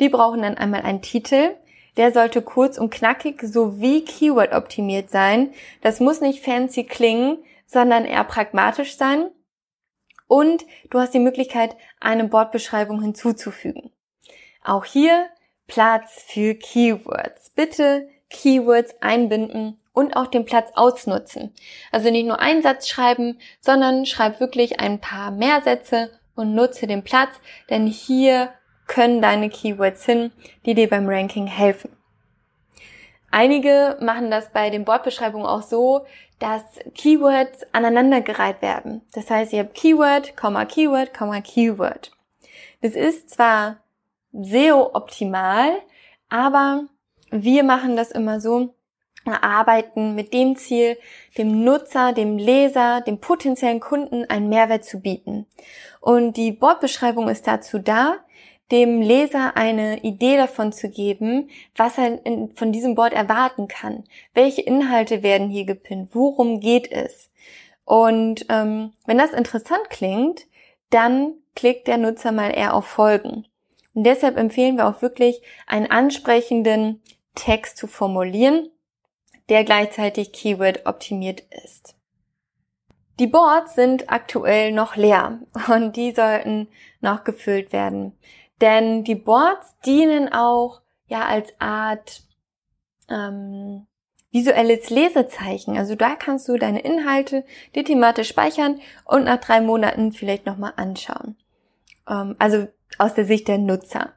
Die 0.00 0.08
brauchen 0.08 0.42
dann 0.42 0.56
einmal 0.56 0.82
einen 0.82 1.02
Titel, 1.02 1.56
der 1.96 2.12
sollte 2.12 2.42
kurz 2.42 2.78
und 2.78 2.90
knackig 2.90 3.42
sowie 3.42 4.04
Keyword 4.04 4.52
optimiert 4.52 5.10
sein. 5.10 5.52
Das 5.82 6.00
muss 6.00 6.20
nicht 6.20 6.44
fancy 6.44 6.84
klingen, 6.84 7.38
sondern 7.66 8.04
eher 8.04 8.24
pragmatisch 8.24 8.96
sein. 8.96 9.30
Und 10.26 10.64
du 10.90 11.00
hast 11.00 11.12
die 11.12 11.18
Möglichkeit, 11.18 11.76
eine 11.98 12.24
Bordbeschreibung 12.24 13.02
hinzuzufügen. 13.02 13.90
Auch 14.62 14.84
hier 14.84 15.26
Platz 15.66 16.22
für 16.26 16.54
Keywords. 16.54 17.50
Bitte 17.50 18.08
Keywords 18.28 18.94
einbinden 19.00 19.79
und 20.00 20.16
auch 20.16 20.26
den 20.26 20.44
Platz 20.44 20.70
ausnutzen. 20.74 21.54
Also 21.92 22.10
nicht 22.10 22.26
nur 22.26 22.40
einen 22.40 22.62
Satz 22.62 22.88
schreiben, 22.88 23.38
sondern 23.60 24.06
schreib 24.06 24.40
wirklich 24.40 24.80
ein 24.80 24.98
paar 25.00 25.30
mehr 25.30 25.60
Sätze 25.60 26.10
und 26.34 26.54
nutze 26.54 26.86
den 26.86 27.04
Platz, 27.04 27.30
denn 27.68 27.86
hier 27.86 28.50
können 28.86 29.20
deine 29.20 29.50
Keywords 29.50 30.04
hin, 30.04 30.32
die 30.64 30.74
dir 30.74 30.88
beim 30.88 31.08
Ranking 31.08 31.46
helfen. 31.46 31.94
Einige 33.30 33.96
machen 34.00 34.30
das 34.30 34.50
bei 34.50 34.70
den 34.70 34.84
Bordbeschreibungen 34.84 35.46
auch 35.46 35.62
so, 35.62 36.06
dass 36.40 36.62
Keywords 36.94 37.66
aneinandergereiht 37.72 38.62
werden. 38.62 39.02
Das 39.12 39.30
heißt, 39.30 39.52
ihr 39.52 39.60
habt 39.60 39.74
Keyword, 39.74 40.34
Keyword, 40.36 41.12
Keyword. 41.44 42.10
Das 42.80 42.94
ist 42.94 43.30
zwar 43.30 43.76
SEO-optimal, 44.32 45.82
aber 46.30 46.86
wir 47.30 47.62
machen 47.62 47.96
das 47.96 48.10
immer 48.10 48.40
so, 48.40 48.74
arbeiten 49.32 50.14
mit 50.14 50.32
dem 50.32 50.56
Ziel, 50.56 50.96
dem 51.38 51.64
Nutzer, 51.64 52.12
dem 52.12 52.38
Leser, 52.38 53.00
dem 53.00 53.18
potenziellen 53.18 53.80
Kunden 53.80 54.24
einen 54.24 54.48
Mehrwert 54.48 54.84
zu 54.84 55.00
bieten. 55.00 55.46
Und 56.00 56.36
die 56.36 56.52
Bordbeschreibung 56.52 57.28
ist 57.28 57.46
dazu 57.46 57.78
da, 57.78 58.18
dem 58.70 59.00
Leser 59.00 59.56
eine 59.56 60.00
Idee 60.02 60.36
davon 60.36 60.72
zu 60.72 60.88
geben, 60.88 61.50
was 61.76 61.98
er 61.98 62.20
von 62.54 62.72
diesem 62.72 62.94
Board 62.94 63.12
erwarten 63.12 63.68
kann. 63.68 64.04
Welche 64.32 64.62
Inhalte 64.62 65.22
werden 65.22 65.50
hier 65.50 65.64
gepinnt? 65.64 66.10
Worum 66.12 66.60
geht 66.60 66.90
es? 66.90 67.30
Und 67.84 68.46
ähm, 68.48 68.92
wenn 69.06 69.18
das 69.18 69.32
interessant 69.32 69.90
klingt, 69.90 70.46
dann 70.90 71.34
klickt 71.56 71.88
der 71.88 71.98
Nutzer 71.98 72.30
mal 72.30 72.50
eher 72.50 72.74
auf 72.74 72.86
Folgen. 72.86 73.46
Und 73.94 74.04
deshalb 74.04 74.36
empfehlen 74.36 74.76
wir 74.76 74.86
auch 74.86 75.02
wirklich, 75.02 75.42
einen 75.66 75.90
ansprechenden 75.90 77.02
Text 77.34 77.76
zu 77.76 77.86
formulieren, 77.86 78.70
der 79.50 79.64
gleichzeitig 79.64 80.32
Keyword 80.32 80.86
optimiert 80.86 81.42
ist. 81.64 81.94
Die 83.18 83.26
Boards 83.26 83.74
sind 83.74 84.10
aktuell 84.10 84.72
noch 84.72 84.96
leer 84.96 85.40
und 85.68 85.96
die 85.96 86.12
sollten 86.12 86.68
noch 87.00 87.24
gefüllt 87.24 87.72
werden. 87.72 88.16
Denn 88.62 89.04
die 89.04 89.14
Boards 89.14 89.78
dienen 89.84 90.32
auch 90.32 90.80
ja 91.08 91.26
als 91.26 91.52
Art 91.58 92.22
ähm, 93.10 93.86
visuelles 94.30 94.90
Lesezeichen. 94.90 95.76
Also 95.76 95.96
da 95.96 96.14
kannst 96.14 96.48
du 96.48 96.56
deine 96.56 96.80
Inhalte, 96.80 97.44
die 97.74 97.84
thematisch 97.84 98.28
speichern 98.28 98.80
und 99.04 99.24
nach 99.24 99.40
drei 99.40 99.60
Monaten 99.60 100.12
vielleicht 100.12 100.46
nochmal 100.46 100.72
anschauen. 100.76 101.36
Ähm, 102.08 102.36
also 102.38 102.68
aus 102.98 103.14
der 103.14 103.24
Sicht 103.24 103.48
der 103.48 103.58
Nutzer. 103.58 104.12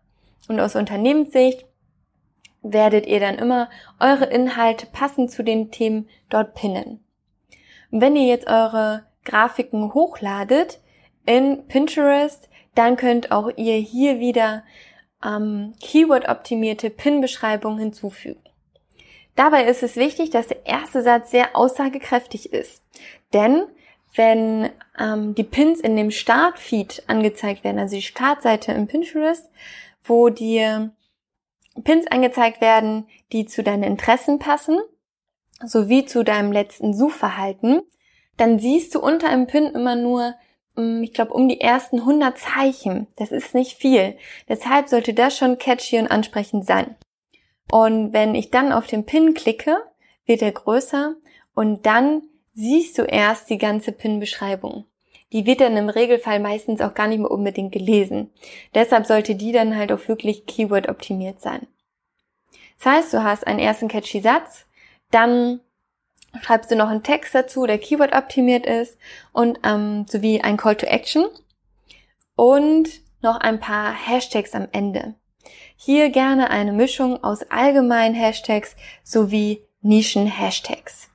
Und 0.47 0.59
aus 0.59 0.75
Unternehmenssicht 0.75 1.65
werdet 2.63 3.05
ihr 3.05 3.19
dann 3.19 3.35
immer 3.35 3.69
eure 3.99 4.25
Inhalte 4.25 4.87
passend 4.87 5.31
zu 5.31 5.43
den 5.43 5.69
Themen 5.69 6.09
dort 6.29 6.55
pinnen. 6.55 7.03
Und 7.91 8.01
wenn 8.01 8.15
ihr 8.15 8.25
jetzt 8.25 8.47
eure 8.47 9.05
Grafiken 9.25 9.93
hochladet 9.93 10.79
in 11.25 11.67
Pinterest, 11.67 12.49
dann 12.75 12.97
könnt 12.97 13.31
auch 13.31 13.51
ihr 13.55 13.75
hier 13.75 14.19
wieder 14.19 14.63
ähm, 15.23 15.73
Keyword-optimierte 15.79 16.89
Pin-Beschreibungen 16.89 17.79
hinzufügen. 17.79 18.41
Dabei 19.35 19.65
ist 19.65 19.83
es 19.83 19.95
wichtig, 19.95 20.29
dass 20.29 20.47
der 20.47 20.65
erste 20.65 21.01
Satz 21.01 21.31
sehr 21.31 21.55
aussagekräftig 21.55 22.53
ist. 22.53 22.83
Denn 23.33 23.63
wenn 24.15 24.69
ähm, 24.99 25.33
die 25.33 25.43
Pins 25.43 25.79
in 25.79 25.95
dem 25.95 26.11
Startfeed 26.11 27.03
angezeigt 27.07 27.63
werden, 27.63 27.79
also 27.79 27.95
die 27.95 28.03
Startseite 28.03 28.71
im 28.71 28.87
Pinterest, 28.87 29.49
wo 30.03 30.29
dir 30.29 30.91
Pins 31.83 32.07
angezeigt 32.07 32.61
werden, 32.61 33.07
die 33.31 33.45
zu 33.45 33.63
deinen 33.63 33.83
Interessen 33.83 34.39
passen, 34.39 34.79
sowie 35.65 36.05
zu 36.05 36.23
deinem 36.23 36.51
letzten 36.51 36.93
Suchverhalten, 36.93 37.81
dann 38.37 38.59
siehst 38.59 38.93
du 38.95 38.99
unter 38.99 39.29
einem 39.29 39.47
Pin 39.47 39.65
immer 39.67 39.95
nur, 39.95 40.35
mm, 40.75 41.03
ich 41.03 41.13
glaube, 41.13 41.33
um 41.33 41.47
die 41.47 41.61
ersten 41.61 41.99
100 41.99 42.37
Zeichen. 42.37 43.07
Das 43.15 43.31
ist 43.31 43.53
nicht 43.53 43.77
viel. 43.77 44.17
Deshalb 44.49 44.89
sollte 44.89 45.13
das 45.13 45.37
schon 45.37 45.57
catchy 45.57 45.99
und 45.99 46.07
ansprechend 46.07 46.65
sein. 46.65 46.95
Und 47.71 48.13
wenn 48.13 48.35
ich 48.35 48.51
dann 48.51 48.71
auf 48.71 48.87
den 48.87 49.05
Pin 49.05 49.33
klicke, 49.33 49.77
wird 50.25 50.41
er 50.41 50.51
größer 50.51 51.15
und 51.55 51.85
dann 51.85 52.23
siehst 52.53 52.97
du 52.97 53.03
erst 53.03 53.49
die 53.49 53.57
ganze 53.57 53.91
Pin-Beschreibung. 53.91 54.85
Die 55.33 55.45
wird 55.45 55.61
dann 55.61 55.75
im 55.75 55.89
Regelfall 55.89 56.39
meistens 56.39 56.79
auch 56.79 56.93
gar 56.93 57.07
nicht 57.07 57.19
mehr 57.19 57.31
unbedingt 57.31 57.73
gelesen. 57.73 58.31
Deshalb 58.73 59.05
sollte 59.05 59.35
die 59.35 59.51
dann 59.51 59.75
halt 59.75 59.91
auch 59.91 60.07
wirklich 60.07 60.45
Keyword 60.45 60.87
optimiert 60.87 61.41
sein. 61.41 61.67
Das 62.77 62.93
heißt, 62.93 63.13
du 63.13 63.23
hast 63.23 63.47
einen 63.47 63.59
ersten 63.59 63.87
catchy 63.87 64.21
Satz, 64.21 64.65
dann 65.09 65.59
schreibst 66.41 66.71
du 66.71 66.75
noch 66.75 66.89
einen 66.89 67.03
Text 67.03 67.33
dazu, 67.33 67.65
der 67.65 67.79
Keyword 67.79 68.13
optimiert 68.15 68.65
ist 68.65 68.97
und 69.31 69.59
ähm, 69.63 70.05
sowie 70.07 70.41
ein 70.41 70.57
Call 70.57 70.75
to 70.75 70.85
Action 70.85 71.25
und 72.35 72.89
noch 73.21 73.37
ein 73.37 73.59
paar 73.59 73.91
Hashtags 73.91 74.53
am 74.53 74.67
Ende. 74.71 75.15
Hier 75.75 76.09
gerne 76.09 76.49
eine 76.49 76.73
Mischung 76.73 77.23
aus 77.23 77.43
allgemeinen 77.49 78.15
Hashtags 78.15 78.75
sowie 79.03 79.65
Nischen-Hashtags. 79.81 81.09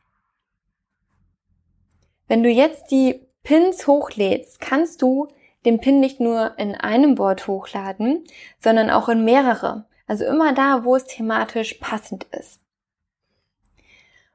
Wenn 2.27 2.43
du 2.43 2.51
jetzt 2.51 2.91
die 2.91 3.28
Pins 3.49 3.87
hochlädst, 3.87 4.61
kannst 4.61 5.01
du 5.01 5.27
den 5.65 5.81
Pin 5.81 6.01
nicht 6.01 6.21
nur 6.21 6.59
in 6.59 6.75
einem 6.75 7.15
Board 7.15 7.47
hochladen, 7.47 8.25
sondern 8.59 8.91
auch 8.91 9.09
in 9.09 9.25
mehrere. 9.25 9.87
Also 10.07 10.27
immer 10.27 10.53
da, 10.53 10.85
wo 10.85 10.97
es 10.97 11.07
thematisch 11.07 11.73
passend 11.81 12.25
ist. 12.25 12.61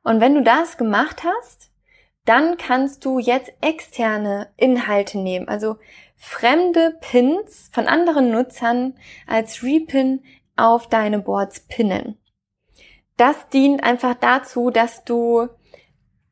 Und 0.03 0.19
wenn 0.19 0.33
du 0.33 0.41
das 0.41 0.77
gemacht 0.77 1.21
hast, 1.23 1.69
dann 2.25 2.57
kannst 2.57 3.05
du 3.05 3.19
jetzt 3.19 3.53
externe 3.61 4.51
Inhalte 4.57 5.19
nehmen, 5.19 5.47
also 5.47 5.75
fremde 6.15 6.97
Pins 6.99 7.69
von 7.71 7.85
anderen 7.85 8.31
Nutzern 8.31 8.97
als 9.27 9.61
Repin 9.61 10.23
auf 10.55 10.87
deine 10.87 11.19
Boards 11.19 11.59
pinnen. 11.59 12.17
Das 13.17 13.47
dient 13.49 13.83
einfach 13.83 14.15
dazu, 14.15 14.71
dass 14.71 15.03
du 15.03 15.49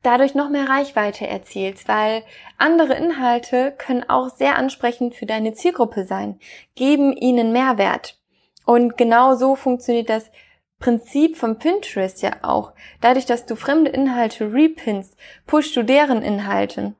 dadurch 0.02 0.34
noch 0.34 0.48
mehr 0.48 0.68
Reichweite 0.68 1.26
erzielst, 1.26 1.88
weil 1.88 2.22
andere 2.58 2.94
Inhalte 2.94 3.72
können 3.76 4.08
auch 4.08 4.28
sehr 4.28 4.56
ansprechend 4.56 5.14
für 5.14 5.26
deine 5.26 5.52
Zielgruppe 5.54 6.04
sein, 6.04 6.38
geben 6.74 7.12
ihnen 7.16 7.52
Mehrwert. 7.52 8.18
Und 8.66 8.96
genau 8.96 9.34
so 9.34 9.56
funktioniert 9.56 10.08
das 10.08 10.30
Prinzip 10.78 11.36
von 11.36 11.58
Pinterest 11.58 12.22
ja 12.22 12.32
auch. 12.42 12.72
Dadurch, 13.00 13.26
dass 13.26 13.46
du 13.46 13.54
fremde 13.54 13.90
Inhalte 13.90 14.52
repinst, 14.52 15.16
pushst 15.46 15.76
du 15.76 15.84
deren 15.84 16.22
Inhalte. 16.22 16.94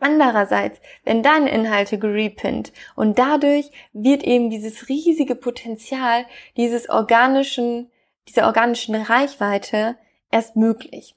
Andererseits 0.00 0.80
werden 1.04 1.22
deine 1.22 1.50
Inhalte 1.50 1.96
gerepinnt 1.96 2.72
und 2.96 3.20
dadurch 3.20 3.70
wird 3.92 4.24
eben 4.24 4.50
dieses 4.50 4.88
riesige 4.88 5.36
Potenzial 5.36 6.26
dieses 6.56 6.88
organischen, 6.88 7.92
dieser 8.28 8.46
organischen 8.46 8.96
Reichweite 8.96 9.96
erst 10.32 10.56
möglich. 10.56 11.14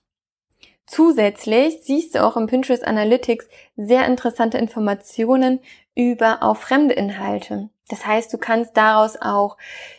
Zusätzlich 0.88 1.80
siehst 1.82 2.16
du 2.16 2.24
auch 2.24 2.38
im 2.38 2.48
Pinterest 2.48 2.86
Analytics 2.86 3.48
sehr 3.76 4.06
interessante 4.06 4.58
Informationen 4.58 5.60
über 5.96 6.44
auch 6.44 6.58
fremde 6.58 6.94
Inhalte. 6.94 7.70
Das 7.88 8.06
heißt, 8.06 8.32
du 8.34 8.38
kannst 8.38 8.78
daraus 8.78 9.18
auch 9.20 9.58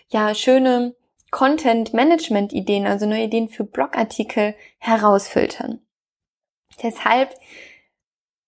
ja 0.09 0.35
schöne 0.35 0.95
Content 1.31 1.93
Management 1.93 2.53
Ideen, 2.53 2.87
also 2.87 3.07
neue 3.07 3.25
Ideen 3.25 3.49
für 3.49 3.65
Blogartikel 3.65 4.55
herausfiltern. 4.79 5.81
Deshalb 6.83 7.35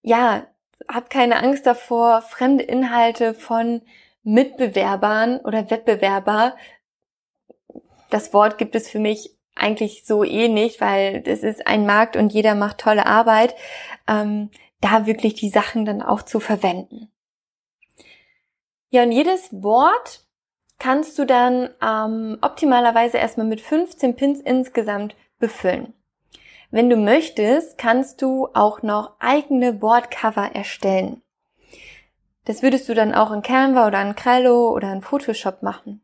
ja, 0.02 0.47
hab 0.88 1.11
keine 1.11 1.42
Angst 1.42 1.66
davor, 1.66 2.23
fremde 2.23 2.64
Inhalte 2.64 3.35
von 3.35 3.83
Mitbewerbern 4.23 5.38
oder 5.40 5.71
Wettbewerber. 5.71 6.57
Das 8.11 8.33
Wort 8.33 8.59
gibt 8.59 8.75
es 8.75 8.88
für 8.88 8.99
mich 8.99 9.38
eigentlich 9.59 10.05
so 10.05 10.25
eh 10.25 10.49
nicht, 10.49 10.81
weil 10.81 11.23
es 11.27 11.43
ist 11.43 11.67
ein 11.67 11.87
Markt 11.87 12.17
und 12.17 12.33
jeder 12.33 12.55
macht 12.55 12.79
tolle 12.79 13.07
Arbeit, 13.07 13.55
ähm, 14.07 14.50
da 14.81 15.07
wirklich 15.07 15.35
die 15.35 15.50
Sachen 15.50 15.85
dann 15.85 16.03
auch 16.03 16.23
zu 16.23 16.41
verwenden. 16.41 17.11
Ja, 18.91 19.03
und 19.03 19.12
jedes 19.12 19.53
Wort 19.53 20.25
kannst 20.79 21.19
du 21.19 21.25
dann 21.25 21.71
ähm, 21.83 22.38
optimalerweise 22.41 23.19
erstmal 23.19 23.47
mit 23.47 23.61
15 23.61 24.17
Pins 24.17 24.41
insgesamt 24.41 25.17
befüllen. 25.38 25.93
Wenn 26.71 26.91
du 26.91 26.97
möchtest, 26.97 27.79
kannst 27.79 28.23
du 28.23 28.49
auch 28.55 28.83
noch 28.83 29.15
eigene 29.19 29.73
Boardcover 29.73 30.55
erstellen. 30.55 31.23
Das 32.45 32.62
würdest 32.62 32.88
du 32.88 32.95
dann 32.95 33.15
auch 33.15 33.31
in 33.31 33.43
Canva 33.43 33.87
oder 33.87 34.00
in 34.03 34.17
Trello 34.17 34.71
oder 34.71 34.93
in 34.93 35.03
Photoshop 35.03 35.62
machen. 35.62 36.03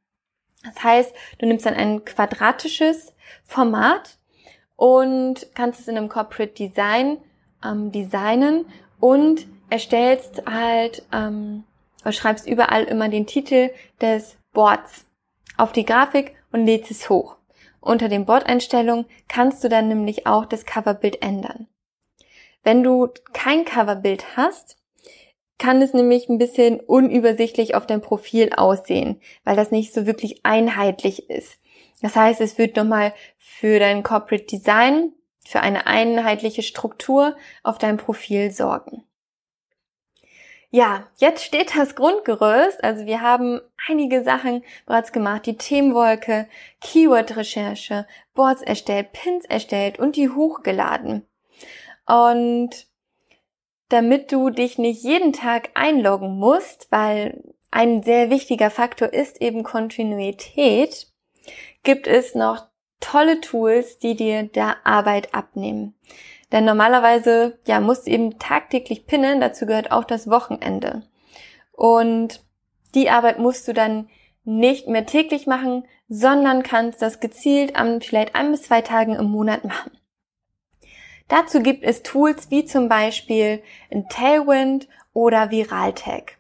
Das 0.65 0.83
heißt, 0.83 1.15
du 1.39 1.47
nimmst 1.47 1.67
dann 1.67 1.75
ein 1.75 2.05
quadratisches 2.05 3.15
Format 3.45 4.19
und 4.77 5.47
kannst 5.55 5.81
es 5.81 5.89
in 5.89 5.97
einem 5.97 6.09
Corporate 6.09 6.55
Design 6.55 7.19
ähm, 7.65 7.93
designen 7.93 8.67
und 9.01 9.47
erstellst 9.71 10.43
halt, 10.47 11.05
ähm, 11.13 11.65
oder 12.03 12.13
schreibst 12.13 12.47
überall 12.47 12.85
immer 12.85 13.09
den 13.09 13.27
Titel 13.27 13.71
des 14.01 14.37
Boards 14.53 15.07
auf 15.57 15.73
die 15.73 15.85
Grafik 15.85 16.35
und 16.53 16.67
lädst 16.67 16.91
es 16.91 17.09
hoch. 17.09 17.37
Unter 17.81 18.09
den 18.09 18.25
Bordeinstellungen 18.25 19.05
kannst 19.29 19.63
du 19.63 19.69
dann 19.69 19.89
nämlich 19.89 20.27
auch 20.27 20.47
das 20.47 20.65
Coverbild 20.65 21.23
ändern. 21.23 21.69
Wenn 22.63 22.83
du 22.83 23.09
kein 23.35 23.67
Coverbild 23.67 24.37
hast, 24.37 24.79
kann 25.59 25.81
es 25.83 25.95
nämlich 25.95 26.29
ein 26.29 26.39
bisschen 26.39 26.81
unübersichtlich 26.81 27.75
auf 27.75 27.87
dein 27.87 28.01
Profil 28.01 28.53
aussehen, 28.55 29.21
weil 29.45 29.57
das 29.57 29.71
nicht 29.71 29.95
so 29.95 30.07
wirklich 30.07 30.45
einheitlich 30.45 31.31
ist. 31.31 31.59
Das 32.03 32.17
heißt, 32.17 32.41
es 32.41 32.59
wird 32.59 32.77
nochmal 32.77 33.15
für 33.39 33.79
dein 33.79 34.03
Corporate 34.03 34.45
Design, 34.45 35.13
für 35.47 35.61
eine 35.61 35.87
einheitliche 35.87 36.63
Struktur 36.63 37.37
auf 37.63 37.79
deinem 37.79 37.99
Profil 37.99 38.51
sorgen. 38.51 39.05
Ja, 40.71 41.07
jetzt 41.19 41.45
steht 41.45 41.77
das 41.77 41.95
Grundgerüst. 41.95 42.83
Also 42.83 43.07
wir 43.07 43.21
haben 43.21 43.61
einige 43.89 44.25
Sachen 44.25 44.65
bereits 44.87 45.13
gemacht. 45.13 45.47
Die 45.47 45.57
Themenwolke, 45.57 46.49
Keyword-Recherche, 46.81 48.09
Boards 48.35 48.61
erstellt, 48.61 49.13
Pins 49.13 49.45
erstellt 49.45 50.01
und 50.01 50.17
die 50.17 50.31
hochgeladen. 50.31 51.29
Und 52.07 52.89
damit 53.89 54.33
du 54.33 54.51
dich 54.51 54.79
nicht 54.79 55.03
jeden 55.03 55.33
Tag 55.33 55.71
einloggen 55.75 56.39
musst, 56.39 56.89
weil 56.91 57.43
ein 57.71 58.03
sehr 58.03 58.31
wichtiger 58.31 58.71
Faktor 58.71 59.13
ist 59.13 59.41
eben 59.41 59.63
Kontinuität, 59.63 61.09
gibt 61.83 62.07
es 62.07 62.35
noch 62.35 62.69
tolle 63.01 63.41
Tools, 63.41 63.99
die 63.99 64.15
dir 64.17 64.45
da 64.45 64.77
Arbeit 64.85 65.35
abnehmen. 65.35 65.95
Denn 66.53 66.65
normalerweise, 66.65 67.59
ja, 67.67 67.81
musst 67.81 68.07
du 68.07 68.13
eben 68.13 68.39
tagtäglich 68.39 69.07
pinnen, 69.07 69.41
dazu 69.41 69.67
gehört 69.67 69.91
auch 69.91 70.05
das 70.05 70.31
Wochenende. 70.31 71.03
Und 71.73 72.45
die 72.95 73.11
Arbeit 73.11 73.39
musst 73.39 73.67
du 73.67 73.75
dann 73.75 74.09
nicht 74.45 74.89
mehr 74.89 75.07
täglich 75.07 75.47
machen, 75.47 75.85
sondern 76.09 76.63
kannst 76.63 77.03
das 77.03 77.19
gezielt 77.19 77.77
an 77.77 78.01
vielleicht 78.01 78.35
ein 78.35 78.51
bis 78.51 78.63
zwei 78.63 78.83
Tagen 78.83 79.15
im 79.15 79.27
Monat 79.27 79.65
machen. 79.65 79.91
Dazu 81.29 81.63
gibt 81.63 81.85
es 81.85 82.03
Tools 82.03 82.51
wie 82.51 82.65
zum 82.65 82.89
Beispiel 82.89 83.63
in 83.91 84.09
Tailwind 84.09 84.89
oder 85.13 85.51
ViralTag. 85.51 86.39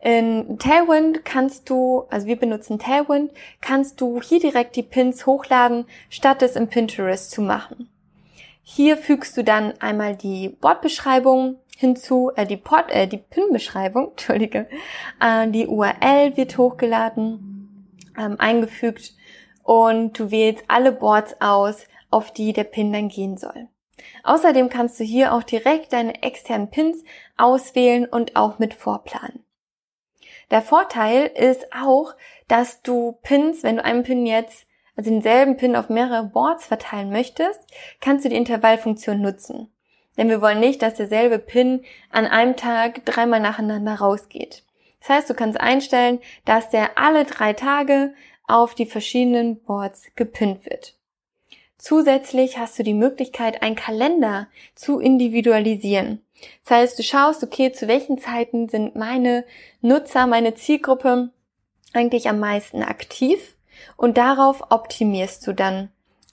In 0.00 0.58
Tailwind 0.60 1.24
kannst 1.24 1.68
du, 1.68 2.04
also 2.08 2.28
wir 2.28 2.36
benutzen 2.36 2.78
Tailwind, 2.78 3.32
kannst 3.60 4.00
du 4.00 4.22
hier 4.22 4.38
direkt 4.38 4.76
die 4.76 4.84
Pins 4.84 5.26
hochladen, 5.26 5.86
statt 6.08 6.42
es 6.42 6.54
im 6.54 6.68
Pinterest 6.68 7.32
zu 7.32 7.42
machen. 7.42 7.90
Hier 8.62 8.96
fügst 8.96 9.36
du 9.36 9.42
dann 9.42 9.72
einmal 9.80 10.14
die 10.14 10.50
Bordbeschreibung 10.50 11.56
hinzu, 11.76 12.30
äh, 12.36 12.46
die 12.46 12.56
Port, 12.56 12.90
äh, 12.90 13.08
die 13.08 13.16
Pin-Beschreibung, 13.16 14.08
entschuldige, 14.10 14.68
äh, 15.20 15.48
die 15.48 15.66
URL 15.66 16.36
wird 16.36 16.58
hochgeladen, 16.58 17.88
ähm, 18.16 18.36
eingefügt 18.38 19.14
und 19.64 20.18
du 20.18 20.30
wählst 20.30 20.64
alle 20.68 20.92
Boards 20.92 21.40
aus, 21.40 21.86
auf 22.10 22.32
die 22.32 22.52
der 22.52 22.64
Pin 22.64 22.92
dann 22.92 23.08
gehen 23.08 23.36
soll. 23.36 23.68
Außerdem 24.22 24.68
kannst 24.68 24.98
du 25.00 25.04
hier 25.04 25.32
auch 25.32 25.42
direkt 25.42 25.92
deine 25.92 26.22
externen 26.22 26.70
Pins 26.70 27.04
auswählen 27.36 28.06
und 28.06 28.36
auch 28.36 28.58
mit 28.58 28.74
vorplanen. 28.74 29.44
Der 30.50 30.62
Vorteil 30.62 31.26
ist 31.26 31.72
auch, 31.72 32.14
dass 32.46 32.82
du 32.82 33.18
Pins, 33.22 33.62
wenn 33.62 33.76
du 33.76 33.84
einen 33.84 34.02
Pin 34.02 34.24
jetzt 34.26 34.66
also 34.98 35.10
denselben 35.10 35.56
Pin 35.56 35.76
auf 35.76 35.88
mehrere 35.88 36.24
Boards 36.24 36.66
verteilen 36.66 37.10
möchtest, 37.10 37.60
kannst 38.00 38.24
du 38.24 38.30
die 38.30 38.36
Intervallfunktion 38.36 39.20
nutzen. 39.20 39.72
Denn 40.16 40.28
wir 40.28 40.42
wollen 40.42 40.58
nicht, 40.58 40.82
dass 40.82 40.94
derselbe 40.94 41.38
Pin 41.38 41.84
an 42.10 42.26
einem 42.26 42.56
Tag 42.56 43.06
dreimal 43.06 43.38
nacheinander 43.38 43.94
rausgeht. 43.94 44.64
Das 44.98 45.10
heißt, 45.10 45.30
du 45.30 45.34
kannst 45.34 45.60
einstellen, 45.60 46.18
dass 46.44 46.70
der 46.70 46.98
alle 46.98 47.24
drei 47.24 47.52
Tage 47.52 48.12
auf 48.48 48.74
die 48.74 48.86
verschiedenen 48.86 49.62
Boards 49.62 50.08
gepinnt 50.16 50.66
wird. 50.66 50.97
Zusätzlich 51.78 52.58
hast 52.58 52.78
du 52.78 52.82
die 52.82 52.94
Möglichkeit, 52.94 53.62
einen 53.62 53.76
Kalender 53.76 54.48
zu 54.74 54.98
individualisieren. 54.98 56.20
Das 56.64 56.76
heißt, 56.76 56.98
du 56.98 57.02
schaust, 57.02 57.42
okay, 57.42 57.72
zu 57.72 57.88
welchen 57.88 58.18
Zeiten 58.18 58.68
sind 58.68 58.96
meine 58.96 59.44
Nutzer, 59.80 60.26
meine 60.26 60.54
Zielgruppe 60.54 61.30
eigentlich 61.92 62.28
am 62.28 62.40
meisten 62.40 62.82
aktiv 62.82 63.56
und 63.96 64.18
darauf 64.18 64.70
optimierst 64.70 65.46
du 65.46 65.52
dann 65.52 65.90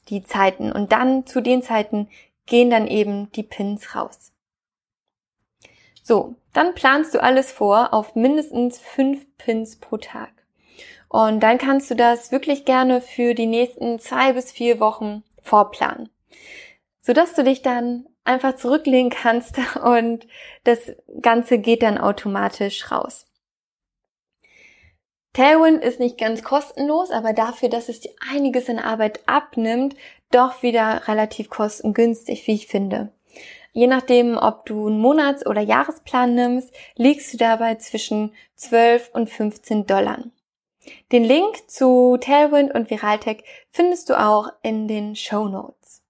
die 0.09 0.23
Zeiten 0.23 0.71
und 0.71 0.91
dann 0.91 1.25
zu 1.25 1.41
den 1.41 1.61
Zeiten 1.61 2.09
gehen 2.45 2.69
dann 2.69 2.87
eben 2.87 3.31
die 3.31 3.43
Pins 3.43 3.95
raus. 3.95 4.31
So, 6.03 6.35
dann 6.53 6.75
planst 6.75 7.15
du 7.15 7.23
alles 7.23 7.51
vor 7.51 7.93
auf 7.93 8.15
mindestens 8.15 8.77
fünf 8.79 9.25
Pins 9.37 9.77
pro 9.77 9.97
Tag. 9.97 10.31
Und 11.09 11.39
dann 11.41 11.57
kannst 11.57 11.89
du 11.89 11.95
das 11.95 12.31
wirklich 12.31 12.65
gerne 12.65 13.01
für 13.01 13.33
die 13.33 13.47
nächsten 13.47 13.99
zwei 13.99 14.33
bis 14.33 14.51
vier 14.51 14.79
Wochen 14.79 15.23
vorplanen. 15.45 16.09
Sodass 17.01 17.33
du 17.35 17.43
dich 17.43 17.61
dann 17.61 18.07
einfach 18.23 18.55
zurücklehnen 18.55 19.11
kannst 19.11 19.57
und 19.83 20.27
das 20.63 20.79
Ganze 21.21 21.59
geht 21.59 21.83
dann 21.83 21.97
automatisch 21.97 22.91
raus. 22.91 23.27
Tailwind 25.33 25.83
ist 25.83 25.99
nicht 25.99 26.17
ganz 26.17 26.43
kostenlos, 26.43 27.11
aber 27.11 27.33
dafür, 27.33 27.67
dass 27.67 27.89
es 27.89 27.99
dir 27.99 28.11
einiges 28.31 28.69
in 28.69 28.79
Arbeit 28.79 29.19
abnimmt, 29.25 29.95
doch 30.31 30.63
wieder 30.63 31.09
relativ 31.09 31.49
kostengünstig, 31.49 32.47
wie 32.47 32.53
ich 32.53 32.67
finde. 32.67 33.11
Je 33.73 33.87
nachdem, 33.87 34.37
ob 34.37 34.65
du 34.65 34.87
einen 34.87 34.99
Monats- 34.99 35.45
oder 35.45 35.59
Jahresplan 35.59 36.33
nimmst, 36.33 36.73
liegst 36.95 37.33
du 37.33 37.37
dabei 37.37 37.75
zwischen 37.75 38.33
12 38.55 39.09
und 39.13 39.29
15 39.29 39.85
Dollar. 39.85 40.23
Den 41.11 41.23
Link 41.23 41.69
zu 41.69 42.17
Tailwind 42.19 42.73
und 42.73 42.89
Viraltech 42.89 43.43
findest 43.69 44.09
du 44.09 44.19
auch 44.19 44.49
in 44.61 44.87
den 44.87 45.15
Show 45.15 45.47
Notes. 45.47 46.03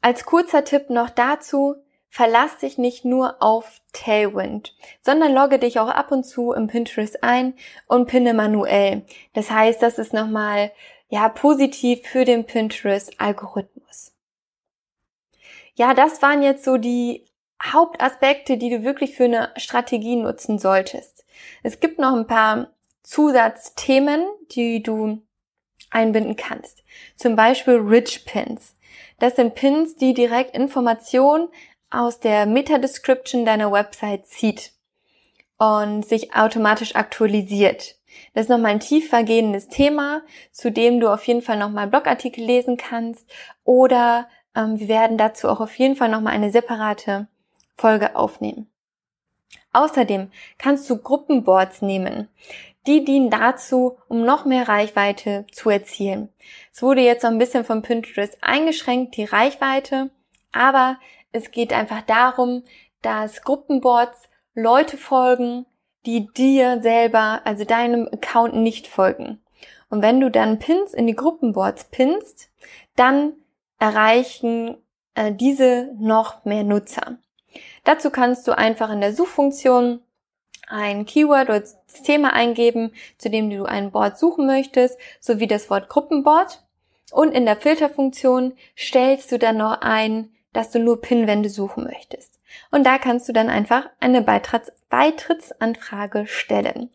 Als 0.00 0.24
kurzer 0.24 0.64
Tipp 0.64 0.90
noch 0.90 1.10
dazu, 1.10 1.76
verlass 2.08 2.58
dich 2.58 2.78
nicht 2.78 3.04
nur 3.04 3.42
auf 3.42 3.80
Tailwind, 3.92 4.74
sondern 5.02 5.32
logge 5.34 5.58
dich 5.58 5.78
auch 5.78 5.88
ab 5.88 6.10
und 6.10 6.24
zu 6.24 6.52
im 6.52 6.66
Pinterest 6.66 7.22
ein 7.22 7.54
und 7.86 8.06
pinne 8.06 8.34
manuell. 8.34 9.04
Das 9.34 9.50
heißt, 9.50 9.82
das 9.82 9.98
ist 9.98 10.12
nochmal, 10.12 10.72
ja, 11.08 11.28
positiv 11.28 12.06
für 12.06 12.24
den 12.24 12.44
Pinterest-Algorithmus. 12.44 14.12
ja, 15.74 15.94
das 15.94 16.20
waren 16.22 16.42
jetzt 16.42 16.64
so 16.64 16.76
die 16.76 17.24
Hauptaspekte, 17.62 18.56
die 18.56 18.70
du 18.70 18.84
wirklich 18.84 19.14
für 19.14 19.24
eine 19.24 19.52
Strategie 19.56 20.16
nutzen 20.16 20.58
solltest. 20.58 21.24
Es 21.62 21.80
gibt 21.80 21.98
noch 21.98 22.14
ein 22.14 22.26
paar 22.26 22.68
Zusatzthemen, 23.08 24.26
die 24.50 24.82
du 24.82 25.22
einbinden 25.90 26.36
kannst. 26.36 26.84
Zum 27.16 27.36
Beispiel 27.36 27.76
Rich 27.76 28.26
Pins. 28.26 28.74
Das 29.18 29.36
sind 29.36 29.54
Pins, 29.54 29.96
die 29.96 30.12
direkt 30.12 30.54
Informationen 30.54 31.48
aus 31.88 32.20
der 32.20 32.44
Meta-Description 32.44 33.46
deiner 33.46 33.72
Website 33.72 34.26
zieht 34.26 34.72
und 35.56 36.04
sich 36.04 36.34
automatisch 36.34 36.96
aktualisiert. 36.96 37.96
Das 38.34 38.44
ist 38.44 38.50
nochmal 38.50 38.72
ein 38.72 38.80
tiefergehendes 38.80 39.68
Thema, 39.68 40.20
zu 40.52 40.70
dem 40.70 41.00
du 41.00 41.08
auf 41.08 41.26
jeden 41.26 41.40
Fall 41.40 41.56
nochmal 41.56 41.86
Blogartikel 41.86 42.44
lesen 42.44 42.76
kannst 42.76 43.26
oder 43.64 44.28
ähm, 44.54 44.78
wir 44.78 44.88
werden 44.88 45.16
dazu 45.16 45.48
auch 45.48 45.60
auf 45.60 45.74
jeden 45.78 45.96
Fall 45.96 46.10
nochmal 46.10 46.34
eine 46.34 46.50
separate 46.50 47.28
Folge 47.74 48.16
aufnehmen. 48.16 48.70
Außerdem 49.72 50.30
kannst 50.58 50.88
du 50.88 50.98
Gruppenboards 50.98 51.82
nehmen. 51.82 52.28
Die 52.86 53.04
dienen 53.04 53.30
dazu, 53.30 53.98
um 54.08 54.24
noch 54.24 54.44
mehr 54.44 54.68
Reichweite 54.68 55.46
zu 55.52 55.70
erzielen. 55.70 56.30
Es 56.72 56.82
wurde 56.82 57.02
jetzt 57.02 57.22
so 57.22 57.28
ein 57.28 57.38
bisschen 57.38 57.64
von 57.64 57.82
Pinterest 57.82 58.38
eingeschränkt, 58.40 59.16
die 59.16 59.24
Reichweite, 59.24 60.10
aber 60.52 60.98
es 61.32 61.50
geht 61.50 61.72
einfach 61.72 62.02
darum, 62.02 62.62
dass 63.02 63.42
Gruppenboards 63.42 64.28
Leute 64.54 64.96
folgen, 64.96 65.66
die 66.06 66.26
dir 66.32 66.80
selber, 66.80 67.42
also 67.44 67.64
deinem 67.64 68.08
Account 68.10 68.54
nicht 68.54 68.86
folgen. 68.86 69.40
Und 69.90 70.02
wenn 70.02 70.20
du 70.20 70.30
dann 70.30 70.58
Pins 70.58 70.94
in 70.94 71.06
die 71.06 71.14
Gruppenboards 71.14 71.84
pinst, 71.90 72.50
dann 72.96 73.34
erreichen 73.78 74.76
äh, 75.14 75.32
diese 75.32 75.90
noch 75.98 76.44
mehr 76.44 76.64
Nutzer. 76.64 77.18
Dazu 77.84 78.10
kannst 78.10 78.46
du 78.46 78.56
einfach 78.56 78.90
in 78.90 79.00
der 79.00 79.14
Suchfunktion 79.14 80.00
ein 80.68 81.06
Keyword 81.06 81.48
oder 81.48 81.60
das 81.60 82.02
Thema 82.04 82.32
eingeben, 82.34 82.92
zu 83.16 83.30
dem 83.30 83.48
du 83.50 83.64
ein 83.64 83.90
Board 83.90 84.18
suchen 84.18 84.46
möchtest, 84.46 84.98
sowie 85.20 85.46
das 85.46 85.70
Wort 85.70 85.88
Gruppenboard. 85.88 86.62
Und 87.10 87.32
in 87.32 87.46
der 87.46 87.56
Filterfunktion 87.56 88.52
stellst 88.76 89.32
du 89.32 89.38
dann 89.38 89.56
noch 89.56 89.80
ein, 89.80 90.30
dass 90.52 90.70
du 90.70 90.78
nur 90.78 91.00
Pinwände 91.00 91.48
suchen 91.48 91.84
möchtest. 91.84 92.38
Und 92.70 92.84
da 92.84 92.98
kannst 92.98 93.28
du 93.28 93.32
dann 93.32 93.48
einfach 93.48 93.88
eine 94.00 94.22
Beitritts 94.22 94.72
Beitrittsanfrage 94.90 96.26
stellen. 96.26 96.90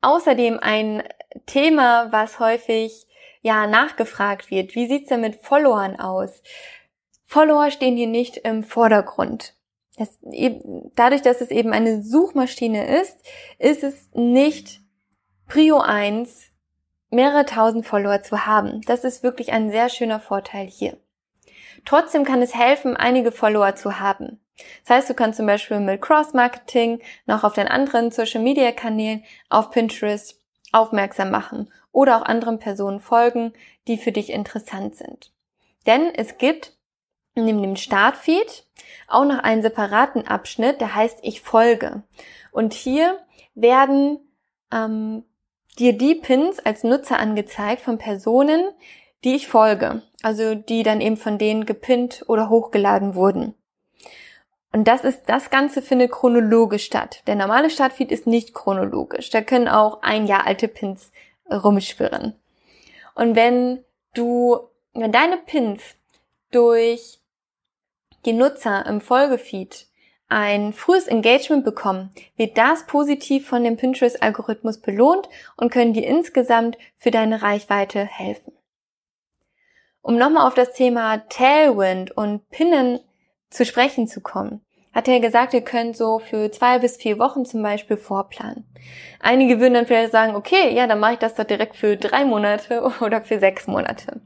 Außerdem 0.00 0.58
ein 0.60 1.04
Thema, 1.46 2.10
was 2.10 2.40
häufig 2.40 3.06
ja 3.40 3.66
nachgefragt 3.68 4.50
wird. 4.50 4.74
Wie 4.74 4.88
sieht's 4.88 5.08
denn 5.08 5.20
mit 5.20 5.36
Followern 5.36 5.98
aus? 5.98 6.42
Follower 7.32 7.70
stehen 7.70 7.96
hier 7.96 8.08
nicht 8.08 8.36
im 8.36 8.62
Vordergrund. 8.62 9.54
Das, 9.96 10.18
dadurch, 10.94 11.22
dass 11.22 11.40
es 11.40 11.50
eben 11.50 11.72
eine 11.72 12.02
Suchmaschine 12.02 13.00
ist, 13.00 13.16
ist 13.58 13.82
es 13.82 14.10
nicht 14.12 14.82
Prio 15.48 15.78
1, 15.78 16.50
mehrere 17.08 17.46
tausend 17.46 17.86
Follower 17.86 18.20
zu 18.20 18.44
haben. 18.44 18.82
Das 18.82 19.02
ist 19.02 19.22
wirklich 19.22 19.50
ein 19.50 19.70
sehr 19.70 19.88
schöner 19.88 20.20
Vorteil 20.20 20.66
hier. 20.66 20.98
Trotzdem 21.86 22.24
kann 22.24 22.42
es 22.42 22.54
helfen, 22.54 22.98
einige 22.98 23.32
Follower 23.32 23.74
zu 23.76 23.98
haben. 23.98 24.38
Das 24.84 24.96
heißt, 24.96 25.08
du 25.08 25.14
kannst 25.14 25.38
zum 25.38 25.46
Beispiel 25.46 25.80
mit 25.80 26.02
Cross-Marketing 26.02 27.00
noch 27.24 27.44
auf 27.44 27.54
den 27.54 27.66
anderen 27.66 28.10
Social-Media-Kanälen 28.10 29.24
auf 29.48 29.70
Pinterest 29.70 30.38
aufmerksam 30.70 31.30
machen 31.30 31.72
oder 31.92 32.18
auch 32.18 32.26
anderen 32.26 32.58
Personen 32.58 33.00
folgen, 33.00 33.54
die 33.88 33.96
für 33.96 34.12
dich 34.12 34.28
interessant 34.28 34.96
sind. 34.96 35.32
Denn 35.86 36.14
es 36.14 36.36
gibt 36.36 36.76
neben 37.34 37.62
dem 37.62 37.76
Startfeed 37.76 38.64
auch 39.08 39.24
noch 39.24 39.38
einen 39.38 39.62
separaten 39.62 40.26
Abschnitt, 40.26 40.80
der 40.80 40.94
heißt 40.94 41.18
Ich 41.22 41.40
folge. 41.40 42.02
Und 42.50 42.74
hier 42.74 43.18
werden 43.54 44.18
ähm, 44.72 45.24
dir 45.78 45.92
die 45.92 46.14
Pins 46.14 46.58
als 46.60 46.84
Nutzer 46.84 47.18
angezeigt 47.18 47.82
von 47.82 47.98
Personen, 47.98 48.70
die 49.24 49.34
ich 49.34 49.48
folge. 49.48 50.02
Also 50.22 50.54
die 50.54 50.82
dann 50.82 51.00
eben 51.00 51.16
von 51.16 51.38
denen 51.38 51.66
gepinnt 51.66 52.24
oder 52.28 52.48
hochgeladen 52.48 53.14
wurden. 53.14 53.54
Und 54.72 54.88
das 54.88 55.04
ist, 55.04 55.24
das 55.26 55.50
Ganze 55.50 55.82
findet 55.82 56.10
chronologisch 56.12 56.84
statt. 56.84 57.22
Der 57.26 57.34
normale 57.34 57.68
Startfeed 57.68 58.10
ist 58.10 58.26
nicht 58.26 58.54
chronologisch. 58.54 59.28
Da 59.28 59.42
können 59.42 59.68
auch 59.68 60.02
ein 60.02 60.26
Jahr 60.26 60.46
alte 60.46 60.68
Pins 60.68 61.12
rumschwirren. 61.50 62.34
Und 63.14 63.36
wenn 63.36 63.84
du, 64.14 64.58
wenn 64.94 65.12
deine 65.12 65.36
Pins 65.36 65.82
durch 66.50 67.20
die 68.24 68.32
Nutzer 68.32 68.86
im 68.86 69.00
Folgefeed 69.00 69.86
ein 70.28 70.72
frühes 70.72 71.06
Engagement 71.08 71.64
bekommen, 71.64 72.10
wird 72.36 72.56
das 72.56 72.86
positiv 72.86 73.46
von 73.46 73.64
dem 73.64 73.76
Pinterest-Algorithmus 73.76 74.78
belohnt 74.78 75.28
und 75.56 75.70
können 75.70 75.92
dir 75.92 76.06
insgesamt 76.06 76.78
für 76.96 77.10
deine 77.10 77.42
Reichweite 77.42 78.04
helfen. 78.04 78.54
Um 80.00 80.16
nochmal 80.16 80.46
auf 80.46 80.54
das 80.54 80.72
Thema 80.72 81.18
Tailwind 81.28 82.10
und 82.16 82.48
Pinnen 82.48 83.00
zu 83.50 83.64
sprechen 83.66 84.08
zu 84.08 84.20
kommen, 84.20 84.62
hat 84.92 85.06
er 85.06 85.20
gesagt, 85.20 85.54
ihr 85.54 85.62
könnt 85.62 85.96
so 85.96 86.18
für 86.18 86.50
zwei 86.50 86.78
bis 86.78 86.96
vier 86.96 87.18
Wochen 87.18 87.44
zum 87.44 87.62
Beispiel 87.62 87.96
vorplanen. 87.96 88.64
Einige 89.20 89.60
würden 89.60 89.74
dann 89.74 89.86
vielleicht 89.86 90.12
sagen, 90.12 90.34
okay, 90.34 90.74
ja, 90.74 90.86
dann 90.86 91.00
mache 91.00 91.14
ich 91.14 91.18
das 91.18 91.34
doch 91.34 91.44
direkt 91.44 91.76
für 91.76 91.96
drei 91.96 92.24
Monate 92.24 92.90
oder 93.00 93.22
für 93.22 93.38
sechs 93.38 93.66
Monate. 93.66 94.20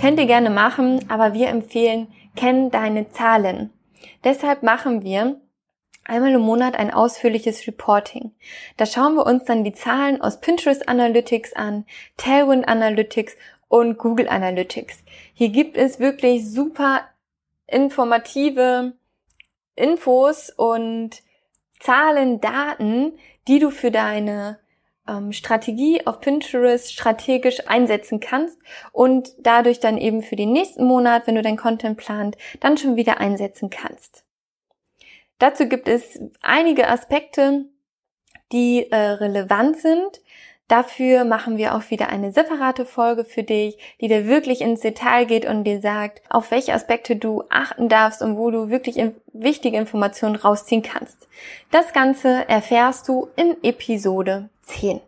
Könnt 0.00 0.18
ihr 0.18 0.26
gerne 0.26 0.50
machen, 0.50 1.04
aber 1.08 1.32
wir 1.34 1.48
empfehlen, 1.48 2.08
kenn 2.38 2.70
deine 2.70 3.10
Zahlen. 3.10 3.72
Deshalb 4.22 4.62
machen 4.62 5.02
wir 5.02 5.40
einmal 6.04 6.32
im 6.32 6.40
Monat 6.40 6.76
ein 6.76 6.92
ausführliches 6.92 7.66
Reporting. 7.66 8.30
Da 8.76 8.86
schauen 8.86 9.16
wir 9.16 9.26
uns 9.26 9.44
dann 9.44 9.64
die 9.64 9.72
Zahlen 9.72 10.20
aus 10.20 10.40
Pinterest 10.40 10.88
Analytics 10.88 11.54
an, 11.54 11.84
Tailwind 12.16 12.68
Analytics 12.68 13.36
und 13.66 13.98
Google 13.98 14.28
Analytics. 14.28 15.02
Hier 15.34 15.48
gibt 15.48 15.76
es 15.76 15.98
wirklich 15.98 16.48
super 16.48 17.00
informative 17.66 18.92
Infos 19.74 20.50
und 20.50 21.22
Zahlen, 21.80 22.40
Daten, 22.40 23.18
die 23.48 23.58
du 23.58 23.70
für 23.70 23.90
deine 23.90 24.60
ähm, 25.08 25.32
Strategie 25.32 26.06
auf 26.06 26.20
Pinterest 26.20 26.92
strategisch 26.92 27.66
einsetzen 27.68 28.20
kannst 28.20 28.58
und 28.92 29.32
dadurch 29.38 29.80
dann 29.80 29.98
eben 29.98 30.22
für 30.22 30.36
den 30.36 30.52
nächsten 30.52 30.84
Monat, 30.84 31.26
wenn 31.26 31.34
du 31.34 31.42
dein 31.42 31.56
Content 31.56 31.96
plant, 31.96 32.36
dann 32.60 32.76
schon 32.76 32.96
wieder 32.96 33.18
einsetzen 33.18 33.70
kannst. 33.70 34.24
Dazu 35.38 35.68
gibt 35.68 35.88
es 35.88 36.20
einige 36.40 36.88
Aspekte, 36.88 37.66
die 38.52 38.90
äh, 38.90 38.96
relevant 38.96 39.76
sind 39.78 40.20
Dafür 40.68 41.24
machen 41.24 41.56
wir 41.56 41.74
auch 41.74 41.90
wieder 41.90 42.10
eine 42.10 42.30
separate 42.30 42.84
Folge 42.84 43.24
für 43.24 43.42
dich, 43.42 43.78
die 44.02 44.08
dir 44.08 44.26
wirklich 44.26 44.60
ins 44.60 44.80
Detail 44.80 45.24
geht 45.24 45.46
und 45.46 45.64
dir 45.64 45.80
sagt, 45.80 46.20
auf 46.28 46.50
welche 46.50 46.74
Aspekte 46.74 47.16
du 47.16 47.42
achten 47.48 47.88
darfst 47.88 48.20
und 48.20 48.36
wo 48.36 48.50
du 48.50 48.68
wirklich 48.68 49.02
wichtige 49.32 49.78
Informationen 49.78 50.36
rausziehen 50.36 50.82
kannst. 50.82 51.26
Das 51.70 51.94
Ganze 51.94 52.46
erfährst 52.50 53.08
du 53.08 53.28
in 53.34 53.56
Episode 53.62 54.50
10. 54.68 55.00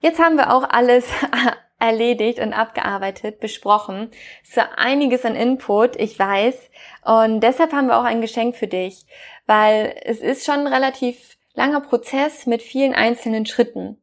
Jetzt 0.00 0.20
haben 0.20 0.36
wir 0.36 0.52
auch 0.54 0.68
alles 0.68 1.06
erledigt 1.78 2.38
und 2.38 2.52
abgearbeitet, 2.52 3.40
besprochen. 3.40 4.10
Es 4.42 4.50
ist 4.50 4.68
einiges 4.76 5.24
an 5.24 5.34
Input, 5.34 5.96
ich 5.96 6.18
weiß. 6.18 6.70
Und 7.04 7.40
deshalb 7.40 7.72
haben 7.72 7.88
wir 7.88 7.98
auch 7.98 8.04
ein 8.04 8.20
Geschenk 8.20 8.56
für 8.56 8.68
dich, 8.68 9.06
weil 9.46 9.94
es 10.04 10.20
ist 10.20 10.44
schon 10.44 10.66
relativ 10.66 11.36
langer 11.54 11.80
Prozess 11.80 12.46
mit 12.46 12.62
vielen 12.62 12.94
einzelnen 12.94 13.46
Schritten. 13.46 14.00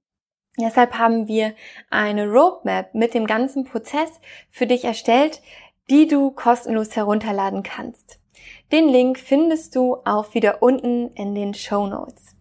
Deshalb 0.57 0.97
haben 0.97 1.27
wir 1.27 1.53
eine 1.89 2.29
Roadmap 2.29 2.93
mit 2.93 3.13
dem 3.13 3.27
ganzen 3.27 3.65
Prozess 3.65 4.09
für 4.49 4.67
dich 4.67 4.85
erstellt, 4.85 5.41
die 5.89 6.07
du 6.07 6.31
kostenlos 6.31 6.95
herunterladen 6.95 7.61
kannst. 7.63 8.19
Den 8.71 8.89
Link 8.89 9.19
findest 9.19 9.75
du 9.75 9.97
auch 10.05 10.33
wieder 10.33 10.61
unten 10.61 11.13
in 11.13 11.35
den 11.35 11.53
Show 11.53 11.87
Notes. 11.87 12.34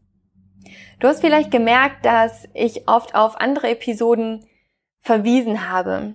Du 1.00 1.08
hast 1.08 1.20
vielleicht 1.20 1.50
gemerkt, 1.50 2.04
dass 2.04 2.48
ich 2.54 2.88
oft 2.88 3.14
auf 3.14 3.40
andere 3.40 3.70
Episoden 3.70 4.46
verwiesen 5.00 5.70
habe. 5.70 6.14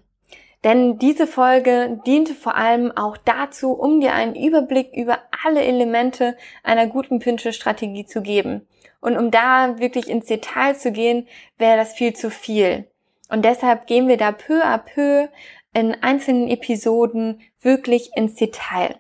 Denn 0.64 0.98
diese 0.98 1.26
Folge 1.26 2.02
diente 2.06 2.34
vor 2.34 2.56
allem 2.56 2.92
auch 2.92 3.16
dazu, 3.18 3.72
um 3.72 4.02
dir 4.02 4.14
einen 4.14 4.36
Überblick 4.36 4.94
über 4.94 5.20
alle 5.44 5.64
Elemente 5.64 6.36
einer 6.64 6.88
guten 6.88 7.20
Pinterest-Strategie 7.20 8.06
zu 8.06 8.22
geben. 8.22 8.68
Und 9.00 9.18
um 9.18 9.32
da 9.32 9.80
wirklich 9.80 10.10
ins 10.10 10.26
Detail 10.26 10.76
zu 10.76 10.92
gehen, 10.92 11.28
wäre 11.58 11.78
das 11.78 11.94
viel 11.94 12.14
zu 12.14 12.30
viel. 12.30 12.90
Und 13.30 13.46
deshalb 13.46 13.88
gehen 13.88 14.08
wir 14.08 14.18
da 14.18 14.32
peu 14.32 14.62
à 14.62 14.78
peu 14.78 15.30
in 15.74 15.96
einzelnen 16.02 16.50
Episoden 16.50 17.42
wirklich 17.62 18.12
ins 18.16 18.36
Detail. 18.36 19.00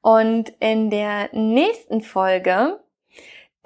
Und 0.00 0.52
in 0.60 0.90
der 0.90 1.28
nächsten 1.32 2.00
Folge, 2.00 2.80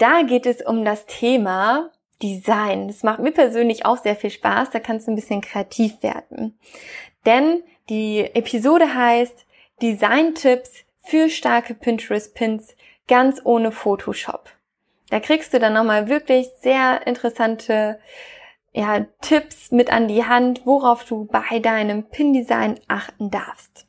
da 0.03 0.23
geht 0.23 0.47
es 0.47 0.61
um 0.61 0.85
das 0.85 1.07
Thema 1.07 1.91
Design. 2.23 2.89
Das 2.89 3.03
macht 3.03 3.21
mir 3.21 3.33
persönlich 3.33 3.87
auch 3.87 3.99
sehr 3.99 4.17
viel 4.17 4.31
Spaß. 4.31 4.71
Da 4.71 4.81
kannst 4.81 5.07
du 5.07 5.13
ein 5.13 5.17
bisschen 5.17 5.41
kreativ 5.41 6.03
werden. 6.03 6.59
Denn 7.25 7.63
Die 7.89 8.21
Episode 8.21 8.95
heißt 8.95 9.45
Design-Tipps 9.83 10.85
für 11.05 11.29
starke 11.29 11.75
Pinterest-Pins 11.75 12.77
ganz 13.09 13.41
ohne 13.45 13.73
Photoshop. 13.73 14.49
Da 15.11 15.21
kriegst 15.21 15.53
du 15.53 15.59
dann 15.59 15.75
nochmal 15.75 16.09
wirklich 16.09 16.49
sehr 16.61 17.07
interessante 17.07 17.99
ja, 18.73 19.05
Tipps 19.21 19.73
mit 19.73 19.93
an 19.93 20.09
die 20.09 20.25
Hand, 20.25 20.65
worauf 20.65 21.05
du 21.05 21.27
bei 21.27 21.59
deinem 21.59 22.05
Pin-Design 22.05 22.81
achten 22.89 23.31
darfst. 23.31 23.87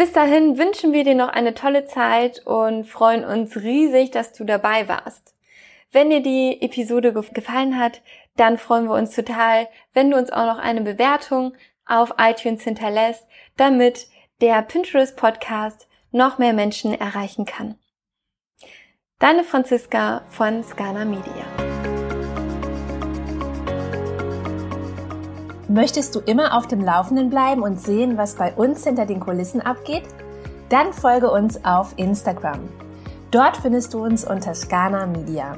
Bis 0.00 0.12
dahin 0.12 0.56
wünschen 0.56 0.94
wir 0.94 1.04
dir 1.04 1.14
noch 1.14 1.28
eine 1.28 1.52
tolle 1.52 1.84
Zeit 1.84 2.46
und 2.46 2.84
freuen 2.84 3.22
uns 3.22 3.54
riesig, 3.56 4.10
dass 4.10 4.32
du 4.32 4.44
dabei 4.44 4.88
warst. 4.88 5.34
Wenn 5.92 6.08
dir 6.08 6.22
die 6.22 6.62
Episode 6.62 7.12
gefallen 7.12 7.78
hat, 7.78 8.00
dann 8.34 8.56
freuen 8.56 8.86
wir 8.86 8.94
uns 8.94 9.14
total, 9.14 9.68
wenn 9.92 10.10
du 10.10 10.16
uns 10.16 10.32
auch 10.32 10.46
noch 10.46 10.58
eine 10.58 10.80
Bewertung 10.80 11.52
auf 11.84 12.14
iTunes 12.16 12.62
hinterlässt, 12.62 13.26
damit 13.58 14.06
der 14.40 14.62
Pinterest 14.62 15.14
Podcast 15.18 15.86
noch 16.12 16.38
mehr 16.38 16.54
Menschen 16.54 16.98
erreichen 16.98 17.44
kann. 17.44 17.74
Deine 19.18 19.44
Franziska 19.44 20.22
von 20.30 20.64
Scana 20.64 21.04
Media. 21.04 21.69
Möchtest 25.70 26.16
du 26.16 26.18
immer 26.18 26.58
auf 26.58 26.66
dem 26.66 26.80
Laufenden 26.80 27.30
bleiben 27.30 27.62
und 27.62 27.80
sehen, 27.80 28.18
was 28.18 28.34
bei 28.34 28.52
uns 28.54 28.82
hinter 28.82 29.06
den 29.06 29.20
Kulissen 29.20 29.60
abgeht? 29.60 30.02
Dann 30.68 30.92
folge 30.92 31.30
uns 31.30 31.64
auf 31.64 31.92
Instagram. 31.96 32.58
Dort 33.30 33.56
findest 33.56 33.94
du 33.94 34.02
uns 34.02 34.24
unter 34.24 34.52
Scana 34.56 35.06
Media. 35.06 35.56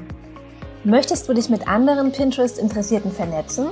Möchtest 0.83 1.27
du 1.27 1.33
dich 1.33 1.49
mit 1.49 1.67
anderen 1.67 2.11
Pinterest-Interessierten 2.11 3.11
vernetzen? 3.11 3.69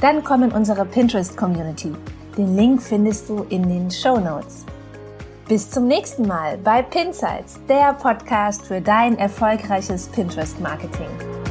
Dann 0.00 0.24
komm 0.24 0.44
in 0.44 0.52
unsere 0.52 0.86
Pinterest-Community. 0.86 1.92
Den 2.38 2.56
Link 2.56 2.80
findest 2.80 3.28
du 3.28 3.44
in 3.50 3.68
den 3.68 3.90
Show 3.90 4.16
Notes. 4.16 4.64
Bis 5.48 5.70
zum 5.70 5.86
nächsten 5.86 6.26
Mal 6.26 6.56
bei 6.56 6.80
Pinsights, 6.80 7.60
der 7.68 7.92
Podcast 7.92 8.64
für 8.64 8.80
dein 8.80 9.18
erfolgreiches 9.18 10.08
Pinterest-Marketing. 10.08 11.43